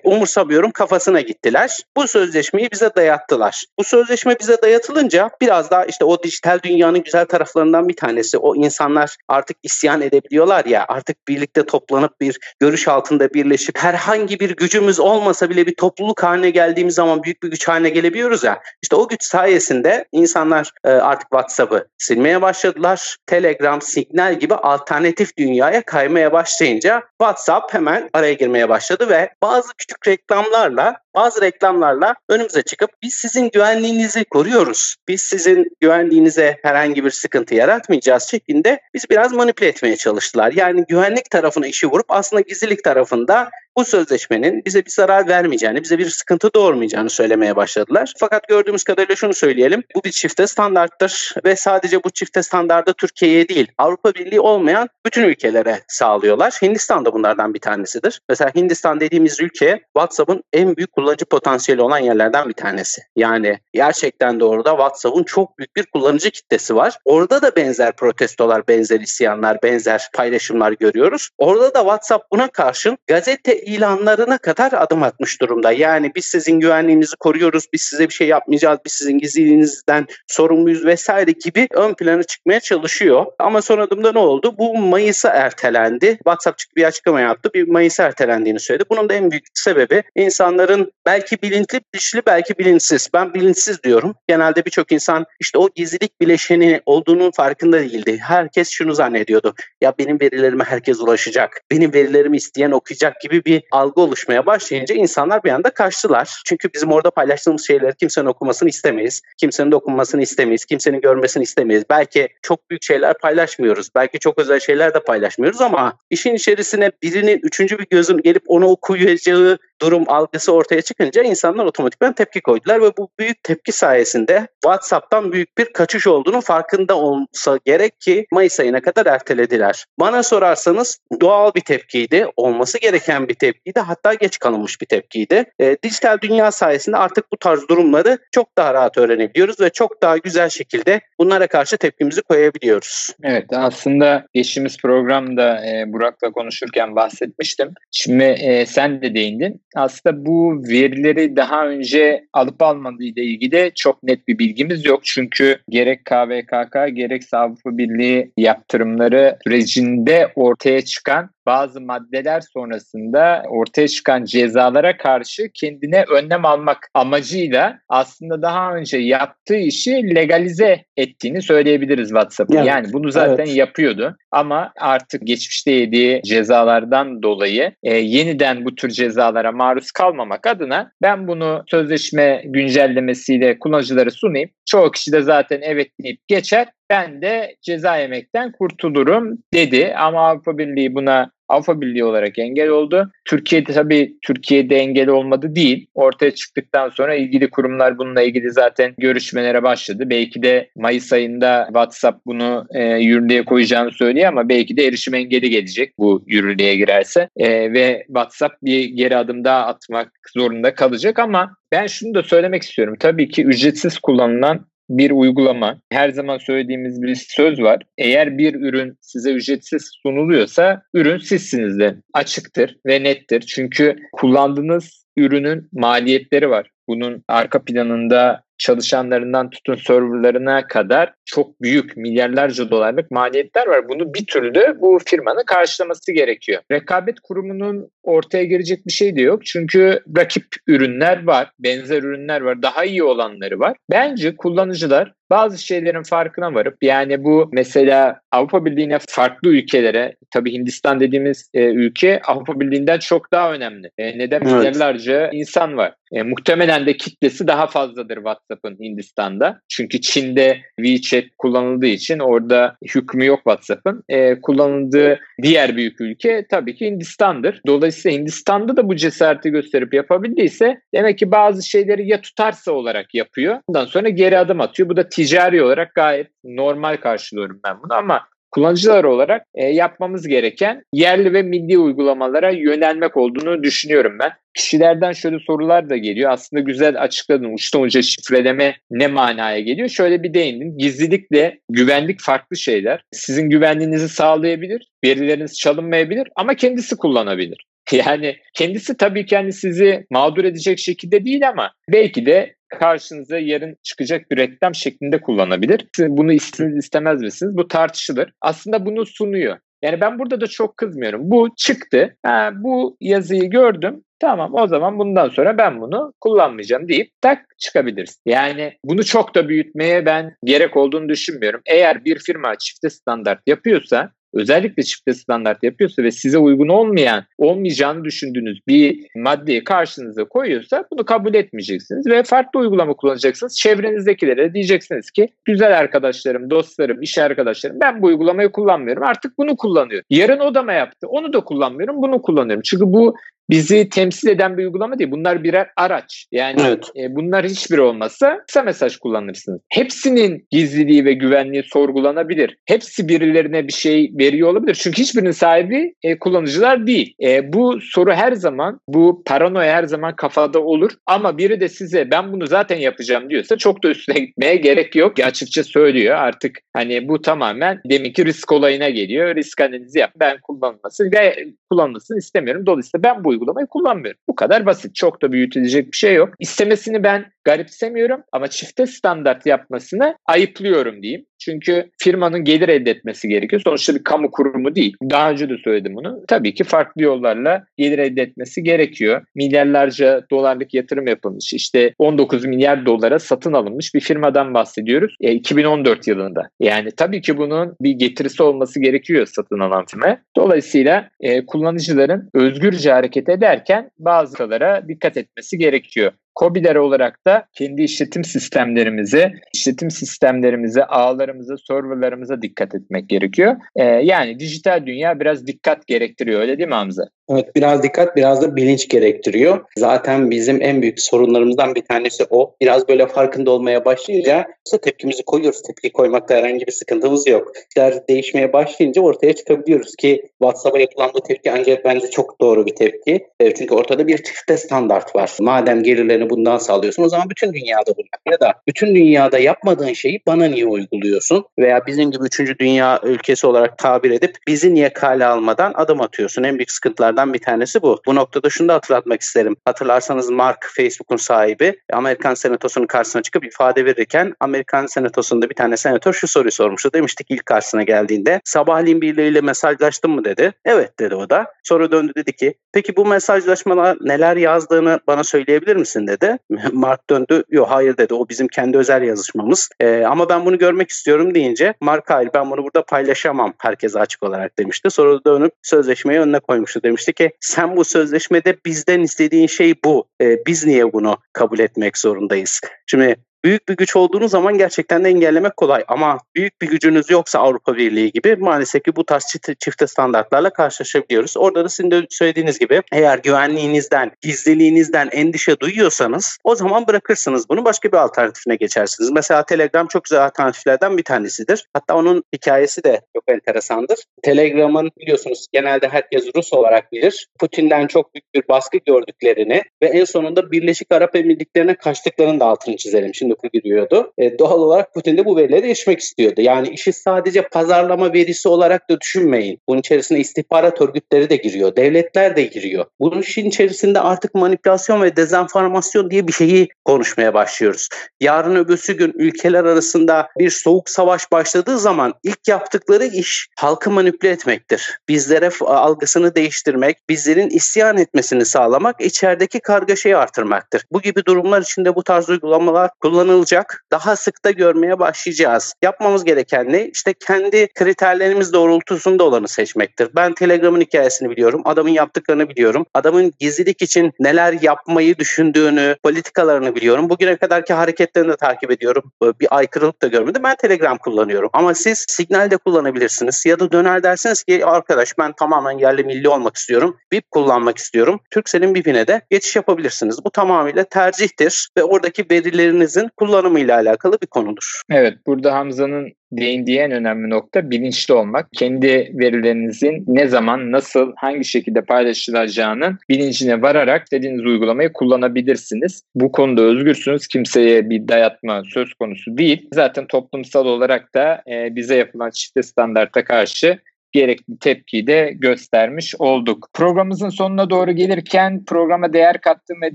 [0.04, 1.80] umursamıyorum kafasına gittiler.
[1.96, 3.64] Bu sözleşmeyi bize dayattılar.
[3.78, 8.38] Bu sözleşme bize dayatılınca biraz daha işte o dijital dünyanın güzel taraflarından bir tanesi.
[8.38, 14.56] O insanlar artık isyan edebiliyorlar ya artık birlikte toplanıp bir görüş altında birleşip herhangi bir
[14.56, 18.62] gücümüz olmasa bile bir topluluk haline geldiğimiz zaman büyük bir güç haline gelebiliyoruz ya.
[18.82, 23.16] İşte o güç sayesinde insanlar e, artık WhatsApp'ı silmeye başladılar.
[23.26, 30.08] Telegram, Signal gibi alternatif dünyaya kaymaya başlayınca WhatsApp hemen araya girmeye başladı ve bazı küçük
[30.08, 34.96] reklamlarla bazı reklamlarla önümüze çıkıp biz sizin güvenliğinizi koruyoruz.
[35.08, 40.52] Biz sizin güvenliğinize herhangi bir sıkıntı yaratmayacağız şeklinde biz biraz manipüle etmeye çalıştılar.
[40.52, 45.98] Yani güvenlik tarafına işi vurup aslında gizlilik tarafında bu sözleşmenin bize bir zarar vermeyeceğini, bize
[45.98, 48.12] bir sıkıntı doğurmayacağını söylemeye başladılar.
[48.18, 49.82] Fakat gördüğümüz kadarıyla şunu söyleyelim.
[49.94, 55.22] Bu bir çifte standarttır ve sadece bu çifte standardı Türkiye'ye değil, Avrupa Birliği olmayan bütün
[55.22, 56.58] ülkelere sağlıyorlar.
[56.62, 58.20] Hindistan da bunlardan bir tanesidir.
[58.28, 63.02] Mesela Hindistan dediğimiz ülke WhatsApp'ın en büyük kullanıcı potansiyeli olan yerlerden bir tanesi.
[63.16, 66.98] Yani gerçekten de orada WhatsApp'ın çok büyük bir kullanıcı kitlesi var.
[67.04, 71.28] Orada da benzer protestolar, benzer isyanlar, benzer paylaşımlar görüyoruz.
[71.38, 75.72] Orada da WhatsApp buna karşın gazete ilanlarına kadar adım atmış durumda.
[75.72, 81.30] Yani biz sizin güvenliğinizi koruyoruz, biz size bir şey yapmayacağız, biz sizin gizliliğinizden sorumluyuz vesaire
[81.30, 83.26] gibi ön plana çıkmaya çalışıyor.
[83.38, 84.54] Ama son adımda ne oldu?
[84.58, 86.06] Bu Mayıs'a ertelendi.
[86.16, 87.50] WhatsApp bir açıklama yaptı.
[87.54, 88.84] Bir Mayıs'a ertelendiğini söyledi.
[88.90, 93.08] Bunun da en büyük sebebi insanların belki bilinçli, bilinçli belki bilinçsiz.
[93.14, 94.14] Ben bilinçsiz diyorum.
[94.28, 98.18] Genelde birçok insan işte o gizlilik bileşeni olduğunun farkında değildi.
[98.22, 99.54] Herkes şunu zannediyordu.
[99.80, 101.60] Ya benim verilerime herkes ulaşacak.
[101.70, 106.42] Benim verilerimi isteyen okuyacak gibi bir algı oluşmaya başlayınca insanlar bir anda kaçtılar.
[106.46, 109.22] Çünkü bizim orada paylaştığımız şeyleri kimsenin okumasını istemeyiz.
[109.38, 110.64] Kimsenin dokunmasını istemeyiz.
[110.64, 111.84] Kimsenin görmesini istemeyiz.
[111.90, 113.88] Belki çok büyük şeyler paylaşmıyoruz.
[113.94, 118.66] Belki çok özel şeyler de paylaşmıyoruz ama işin içerisine birinin üçüncü bir gözün gelip onu
[118.66, 125.32] okuyacağı durum algısı ortaya çıkınca insanlar otomatikman tepki koydular ve bu büyük tepki sayesinde WhatsApp'tan
[125.32, 129.84] büyük bir kaçış olduğunu farkında olsa gerek ki Mayıs ayına kadar ertelediler.
[130.00, 135.44] Bana sorarsanız doğal bir tepkiydi, olması gereken bir tepkiydi, hatta geç kalınmış bir tepkiydi.
[135.60, 140.16] E, dijital dünya sayesinde artık bu tarz durumları çok daha rahat öğrenebiliyoruz ve çok daha
[140.16, 143.08] güzel şekilde bunlara karşı tepkimizi koyabiliyoruz.
[143.22, 147.74] Evet aslında geçtiğimiz programda e, Burak'la konuşurken bahsetmiştim.
[147.90, 154.02] Şimdi e, sen de değindin aslında bu verileri daha önce alıp almadığı ile ilgili çok
[154.02, 155.00] net bir bilgimiz yok.
[155.04, 164.24] Çünkü gerek KVKK gerek Avrupa Birliği yaptırımları sürecinde ortaya çıkan bazı maddeler sonrasında ortaya çıkan
[164.24, 172.56] cezalara karşı kendine önlem almak amacıyla aslında daha önce yaptığı işi legalize ettiğini söyleyebiliriz WhatsApp'ın.
[172.56, 172.66] Evet.
[172.66, 173.56] Yani bunu zaten evet.
[173.56, 180.92] yapıyordu ama artık geçmişte yediği cezalardan dolayı e, yeniden bu tür cezalara maruz kalmamak adına
[181.02, 184.50] ben bunu sözleşme güncellemesiyle kullanıcılara sunayım.
[184.66, 189.94] Çoğu kişi de zaten evet deyip geçer ben de ceza yemekten kurtulurum dedi.
[189.96, 193.10] Ama Avrupa Birliği buna Avrupa Birliği olarak engel oldu.
[193.24, 195.86] Türkiye'de tabii Türkiye'de engel olmadı değil.
[195.94, 200.04] Ortaya çıktıktan sonra ilgili kurumlar bununla ilgili zaten görüşmelere başladı.
[200.06, 205.50] Belki de Mayıs ayında WhatsApp bunu e, yürürlüğe koyacağını söylüyor ama belki de erişim engeli
[205.50, 207.28] gelecek bu yürürlüğe girerse.
[207.36, 212.62] E, ve WhatsApp bir geri adım daha atmak zorunda kalacak ama ben şunu da söylemek
[212.62, 212.96] istiyorum.
[213.00, 215.80] Tabii ki ücretsiz kullanılan bir uygulama.
[215.92, 217.82] Her zaman söylediğimiz bir söz var.
[217.98, 223.40] Eğer bir ürün size ücretsiz sunuluyorsa ürün sizsiniz de açıktır ve nettir.
[223.40, 226.70] Çünkü kullandığınız ürünün maliyetleri var.
[226.88, 233.88] Bunun arka planında çalışanlarından tutun serverlarına kadar çok büyük milyarlarca dolarlık maliyetler var.
[233.88, 236.62] Bunu bir türlü bu firmanın karşılaması gerekiyor.
[236.72, 239.46] Rekabet kurumunun ortaya girecek bir şey de yok.
[239.46, 243.76] Çünkü rakip ürünler var, benzer ürünler var, daha iyi olanları var.
[243.90, 251.00] Bence kullanıcılar bazı şeylerin farkına varıp yani bu mesela Avrupa Birliği'ne farklı ülkelere tabii Hindistan
[251.00, 253.90] dediğimiz e, ülke Avrupa Birliği'nden çok daha önemli.
[253.98, 254.52] E, neden evet.
[254.52, 255.94] milyarlarca insan var.
[256.12, 259.60] E, muhtemelen de kitlesi daha fazladır WhatsApp'ın Hindistan'da.
[259.68, 264.02] Çünkü Çin'de WeChat kullanıldığı için orada hükmü yok WhatsApp'ın.
[264.08, 267.60] E, kullanıldığı diğer büyük ülke tabii ki Hindistan'dır.
[267.66, 273.58] Dolayısıyla Hindistan'da da bu cesareti gösterip yapabildiyse demek ki bazı şeyleri ya tutarsa olarak yapıyor.
[273.68, 274.88] Ondan sonra geri adım atıyor.
[274.88, 280.82] Bu da ticari olarak gayet normal karşılıyorum ben bunu ama kullanıcılar olarak e, yapmamız gereken
[280.92, 284.30] yerli ve milli uygulamalara yönelmek olduğunu düşünüyorum ben.
[284.54, 286.30] Kişilerden şöyle sorular da geliyor.
[286.30, 287.54] Aslında güzel açıkladın.
[287.54, 289.88] Uçtan uca şifreleme ne manaya geliyor?
[289.88, 290.78] Şöyle bir değindin.
[290.78, 293.02] Gizlilikle güvenlik farklı şeyler.
[293.12, 294.88] Sizin güvenliğinizi sağlayabilir.
[295.04, 297.66] Verileriniz çalınmayabilir ama kendisi kullanabilir.
[297.92, 303.76] Yani kendisi tabii ki hani sizi mağdur edecek şekilde değil ama belki de karşınıza yarın
[303.82, 305.86] çıkacak bir reklam şeklinde kullanabilir.
[305.96, 307.56] Siz bunu istiniz istemez misiniz?
[307.56, 308.32] Bu tartışılır.
[308.40, 309.56] Aslında bunu sunuyor.
[309.82, 311.20] Yani ben burada da çok kızmıyorum.
[311.30, 312.16] Bu çıktı.
[312.22, 314.02] Ha, bu yazıyı gördüm.
[314.18, 318.20] Tamam o zaman bundan sonra ben bunu kullanmayacağım deyip tak çıkabiliriz.
[318.26, 321.60] Yani bunu çok da büyütmeye ben gerek olduğunu düşünmüyorum.
[321.66, 328.04] Eğer bir firma çifte standart yapıyorsa özellikle çifte standart yapıyorsa ve size uygun olmayan, olmayacağını
[328.04, 333.58] düşündüğünüz bir maddeyi karşınıza koyuyorsa bunu kabul etmeyeceksiniz ve farklı uygulama kullanacaksınız.
[333.58, 339.02] Çevrenizdekilere diyeceksiniz ki güzel arkadaşlarım, dostlarım, iş arkadaşlarım ben bu uygulamayı kullanmıyorum.
[339.02, 340.06] Artık bunu kullanıyorum.
[340.10, 341.06] Yarın o da mı yaptı?
[341.08, 342.62] Onu da kullanmıyorum, bunu kullanıyorum.
[342.64, 343.16] Çünkü bu
[343.50, 345.10] bizi temsil eden bir uygulama değil.
[345.10, 346.26] Bunlar birer araç.
[346.32, 346.84] Yani evet.
[346.96, 349.60] e, bunlar hiçbir olmasa kısa mesaj kullanırsınız.
[349.68, 352.56] Hepsinin gizliliği ve güvenliği sorgulanabilir.
[352.64, 354.74] Hepsi birilerine bir şey veriyor olabilir.
[354.74, 357.14] Çünkü hiçbirinin sahibi e, kullanıcılar değil.
[357.22, 360.90] E, bu soru her zaman, bu paranoya her zaman kafada olur.
[361.06, 365.20] Ama biri de size ben bunu zaten yapacağım diyorsa çok da üstüne gitmeye gerek yok.
[365.20, 369.36] Açıkça söylüyor artık hani bu tamamen demek ki risk olayına geliyor.
[369.36, 370.10] Risk analizi yap.
[370.20, 372.66] Ben kullanılmasın ve kullanılmasını istemiyorum.
[372.66, 374.20] Dolayısıyla ben bu uygulamayı kullanmıyorum.
[374.28, 374.94] Bu kadar basit.
[374.94, 376.28] Çok da büyütülecek bir şey yok.
[376.38, 381.26] İstemesini ben garipsemiyorum ama çifte standart yapmasını ayıplıyorum diyeyim.
[381.38, 383.62] Çünkü firmanın gelir elde etmesi gerekiyor.
[383.62, 384.96] Sonuçta bir kamu kurumu değil.
[385.10, 386.24] Daha önce de söyledim bunu.
[386.28, 389.22] Tabii ki farklı yollarla gelir elde etmesi gerekiyor.
[389.34, 391.52] Milyarlarca dolarlık yatırım yapılmış.
[391.52, 395.16] İşte 19 milyar dolara satın alınmış bir firmadan bahsediyoruz.
[395.20, 396.42] E, 2014 yılında.
[396.60, 400.18] Yani tabii ki bunun bir getirisi olması gerekiyor satın alan firma.
[400.36, 406.12] Dolayısıyla e, kullanıcıların özgürce hareket ederken bazılara dikkat etmesi gerekiyor.
[406.40, 413.56] COBİ'ler olarak da kendi işletim sistemlerimize, işletim sistemlerimize, ağlarımıza, serverlarımıza dikkat etmek gerekiyor.
[413.76, 417.04] Ee, yani dijital dünya biraz dikkat gerektiriyor öyle değil mi Hamza?
[417.28, 419.64] Evet biraz dikkat biraz da bilinç gerektiriyor.
[419.78, 422.54] Zaten bizim en büyük sorunlarımızdan bir tanesi o.
[422.60, 424.46] Biraz böyle farkında olmaya başlayınca
[424.82, 425.62] tepkimizi koyuyoruz.
[425.62, 427.52] Tepki koymakta herhangi bir sıkıntımız yok.
[427.70, 432.74] İşler değişmeye başlayınca ortaya çıkabiliyoruz ki WhatsApp'a yapılan bu tepki ancak bence çok doğru bir
[432.74, 433.26] tepki.
[433.40, 435.36] E, çünkü ortada bir çifte standart var.
[435.40, 438.06] Madem gelirlerini bundan sağlıyorsun o zaman bütün dünyada bunu.
[438.32, 441.44] Ya da bütün dünyada yapmadığın şeyi bana niye uyguluyorsun?
[441.58, 446.42] Veya bizim gibi üçüncü dünya ülkesi olarak tabir edip bizi niye kale almadan adım atıyorsun?
[446.42, 448.00] En büyük sıkıntılardan bir tanesi bu.
[448.06, 449.56] Bu noktada şunu da hatırlatmak isterim.
[449.64, 456.12] Hatırlarsanız Mark Facebook'un sahibi Amerikan Senatosu'nun karşısına çıkıp ifade verirken Amerikan Senatosu'nda bir tane senatör
[456.12, 456.92] şu soruyu sormuştu.
[456.92, 460.52] Demiştik ilk karşısına geldiğinde sabahleyin birileriyle mesajlaştın mı dedi.
[460.64, 461.46] Evet dedi o da.
[461.62, 466.15] Sonra döndü dedi ki peki bu mesajlaşmalar neler yazdığını bana söyleyebilir misin dedi.
[466.72, 467.44] Mark döndü.
[467.50, 468.14] Yok hayır dedi.
[468.14, 469.68] O bizim kendi özel yazışmamız.
[469.80, 474.22] Ee, ama ben bunu görmek istiyorum deyince Mark hayır ben bunu burada paylaşamam herkese açık
[474.22, 474.90] olarak demişti.
[474.90, 476.82] Sonra dönüp sözleşmeyi önüne koymuştu.
[476.82, 480.06] Demişti ki sen bu sözleşmede bizden istediğin şey bu.
[480.20, 482.60] Ee, biz niye bunu kabul etmek zorundayız?
[482.86, 487.38] Şimdi Büyük bir güç olduğunuz zaman gerçekten de engellemek kolay ama büyük bir gücünüz yoksa
[487.38, 491.36] Avrupa Birliği gibi maalesef ki bu tarz çifte standartlarla karşılaşabiliyoruz.
[491.36, 497.64] Orada da sizin de söylediğiniz gibi eğer güvenliğinizden, gizliliğinizden endişe duyuyorsanız o zaman bırakırsınız bunu
[497.64, 499.10] başka bir alternatifine geçersiniz.
[499.10, 501.66] Mesela Telegram çok güzel alternatiflerden bir tanesidir.
[501.72, 503.98] Hatta onun hikayesi de çok enteresandır.
[504.22, 507.26] Telegram'ın biliyorsunuz genelde herkes Rus olarak bilir.
[507.40, 512.76] Putin'den çok büyük bir baskı gördüklerini ve en sonunda Birleşik Arap Emirlikleri'ne kaçtıklarını da altını
[512.76, 513.14] çizelim.
[513.14, 514.12] Şimdi sınıfı giriyordu.
[514.18, 516.40] E, doğal olarak Putin de bu verileri erişmek istiyordu.
[516.40, 519.58] Yani işi sadece pazarlama verisi olarak da düşünmeyin.
[519.68, 521.76] Bunun içerisine istihbarat örgütleri de giriyor.
[521.76, 522.84] Devletler de giriyor.
[523.00, 527.88] Bunun işin içerisinde artık manipülasyon ve dezenformasyon diye bir şeyi konuşmaya başlıyoruz.
[528.20, 534.30] Yarın öbürsü gün ülkeler arasında bir soğuk savaş başladığı zaman ilk yaptıkları iş halkı manipüle
[534.30, 534.98] etmektir.
[535.08, 540.84] Bizlere algısını değiştirmek, bizlerin isyan etmesini sağlamak, içerideki kargaşayı artırmaktır.
[540.92, 543.84] Bu gibi durumlar içinde bu tarz uygulamalar kullanılmaktadır kullanılacak.
[543.90, 545.74] Daha sık da görmeye başlayacağız.
[545.82, 546.88] Yapmamız gereken ne?
[546.88, 550.08] İşte kendi kriterlerimiz doğrultusunda olanı seçmektir.
[550.16, 551.62] Ben Telegram'ın hikayesini biliyorum.
[551.64, 552.86] Adamın yaptıklarını biliyorum.
[552.94, 557.10] Adamın gizlilik için neler yapmayı düşündüğünü, politikalarını biliyorum.
[557.10, 559.12] Bugüne kadarki hareketlerini de takip ediyorum.
[559.40, 560.42] Bir aykırılık da görmedim.
[560.44, 561.50] Ben Telegram kullanıyorum.
[561.52, 563.46] Ama siz Signal de kullanabilirsiniz.
[563.46, 566.96] Ya da döner dersiniz ki arkadaş ben tamamen yerli milli olmak istiyorum.
[567.12, 568.20] BIP kullanmak istiyorum.
[568.30, 570.24] Turkcell'in BIP'ine de geçiş yapabilirsiniz.
[570.24, 574.80] Bu tamamıyla tercihtir ve oradaki verilerinizin kullanımıyla alakalı bir konudur.
[574.90, 578.48] Evet burada Hamza'nın değindiği en önemli nokta bilinçli olmak.
[578.52, 586.02] Kendi verilerinizin ne zaman, nasıl, hangi şekilde paylaşılacağının bilincine vararak istediğiniz uygulamayı kullanabilirsiniz.
[586.14, 587.26] Bu konuda özgürsünüz.
[587.26, 589.68] Kimseye bir dayatma söz konusu değil.
[589.74, 593.78] Zaten toplumsal olarak da e, bize yapılan çifte standarta karşı
[594.16, 596.68] gerekli tepkiyi de göstermiş olduk.
[596.74, 599.94] Programımızın sonuna doğru gelirken programa değer kattığım ve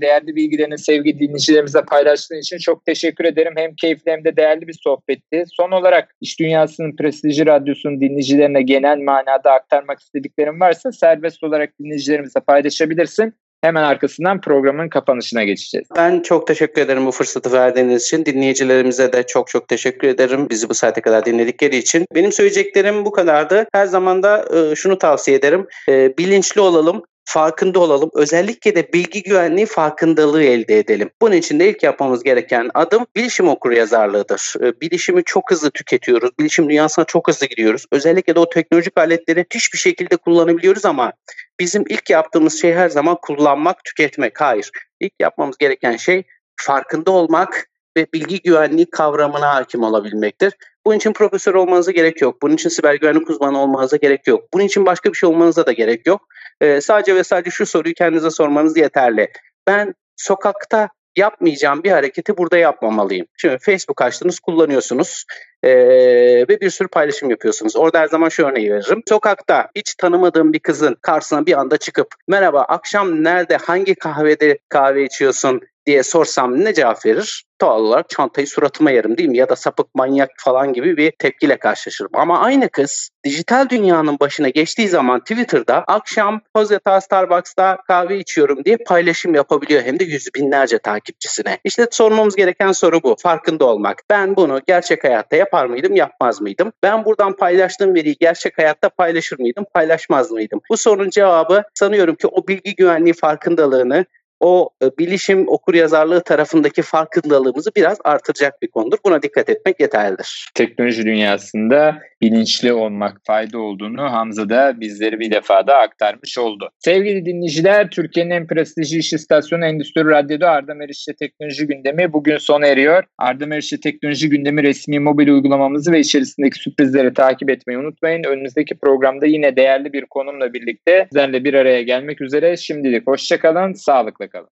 [0.00, 3.52] değerli bilgilerini sevgili dinleyicilerimize paylaştığın için çok teşekkür ederim.
[3.56, 5.44] Hem keyifli hem de değerli bir sohbetti.
[5.52, 12.40] Son olarak İş Dünyası'nın prestijli radyosunun dinleyicilerine genel manada aktarmak istediklerim varsa serbest olarak dinleyicilerimize
[12.40, 13.34] paylaşabilirsin.
[13.62, 15.88] Hemen arkasından programın kapanışına geçeceğiz.
[15.96, 18.24] Ben çok teşekkür ederim bu fırsatı verdiğiniz için.
[18.24, 22.06] Dinleyicilerimize de çok çok teşekkür ederim bizi bu saate kadar dinledikleri için.
[22.14, 23.66] Benim söyleyeceklerim bu kadardı.
[23.72, 25.66] Her zaman da e, şunu tavsiye ederim.
[25.88, 27.02] Bilinçli olalım.
[27.24, 28.10] Farkında olalım.
[28.14, 31.10] Özellikle de bilgi güvenliği farkındalığı elde edelim.
[31.22, 34.54] Bunun için de ilk yapmamız gereken adım bilişim okuryazarlığıdır.
[34.60, 36.30] Ee, bilişimi çok hızlı tüketiyoruz.
[36.38, 37.86] Bilişim dünyasına çok hızlı gidiyoruz.
[37.92, 41.12] Özellikle de o teknolojik aletleri hiçbir şekilde kullanabiliyoruz ama
[41.60, 44.40] bizim ilk yaptığımız şey her zaman kullanmak, tüketmek.
[44.40, 44.70] Hayır.
[45.00, 46.22] İlk yapmamız gereken şey
[46.56, 50.52] farkında olmak ve bilgi güvenliği kavramına hakim olabilmektir.
[50.86, 52.42] Bunun için profesör olmanıza gerek yok.
[52.42, 54.44] Bunun için siber güvenlik uzmanı olmanıza gerek yok.
[54.52, 56.28] Bunun için başka bir şey olmanıza da gerek yok.
[56.60, 59.28] Ee, sadece ve sadece şu soruyu kendinize sormanız yeterli.
[59.66, 63.26] Ben sokakta yapmayacağım bir hareketi burada yapmamalıyım.
[63.36, 65.24] Şimdi Facebook açtınız, kullanıyorsunuz
[65.62, 67.76] ee, ve bir sürü paylaşım yapıyorsunuz.
[67.76, 69.02] Orada her zaman şu örneği veririm.
[69.08, 75.04] Sokakta hiç tanımadığım bir kızın karşısına bir anda çıkıp merhaba akşam nerede hangi kahvede kahve
[75.04, 77.44] içiyorsun diye sorsam ne cevap verir?
[77.60, 79.36] Doğal olarak çantayı suratıma yerim değil mi?
[79.36, 82.10] Ya da sapık manyak falan gibi bir tepkiyle karşılaşırım.
[82.14, 88.76] Ama aynı kız dijital dünyanın başına geçtiği zaman Twitter'da akşam Pozeta Starbucks'ta kahve içiyorum diye
[88.76, 89.82] paylaşım yapabiliyor.
[89.82, 91.58] Hem de yüz binlerce takipçisine.
[91.64, 93.16] İşte sormamız gereken soru bu.
[93.18, 94.02] Farkında olmak.
[94.10, 96.72] Ben bunu gerçek hayatta yapar mıydım, yapmaz mıydım?
[96.82, 100.60] Ben buradan paylaştığım veriyi gerçek hayatta paylaşır mıydım, paylaşmaz mıydım?
[100.70, 104.04] Bu sorunun cevabı sanıyorum ki o bilgi güvenliği farkındalığını
[104.42, 108.98] o e, bilişim okur yazarlığı tarafındaki farkındalığımızı biraz artıracak bir konudur.
[109.04, 110.46] Buna dikkat etmek yeterlidir.
[110.54, 116.70] Teknoloji dünyasında bilinçli olmak fayda olduğunu Hamza da bizleri bir defa da aktarmış oldu.
[116.78, 122.66] Sevgili dinleyiciler, Türkiye'nin en prestijli iş istasyonu Endüstri Radyo'da Arda Meriç'te teknoloji gündemi bugün sona
[122.66, 123.04] eriyor.
[123.18, 128.24] Arda Meriç'te teknoloji gündemi resmi mobil uygulamamızı ve içerisindeki sürprizleri takip etmeyi unutmayın.
[128.24, 132.56] Önümüzdeki programda yine değerli bir konumla birlikte sizlerle bir araya gelmek üzere.
[132.56, 134.48] Şimdilik hoşçakalın, sağlıkla America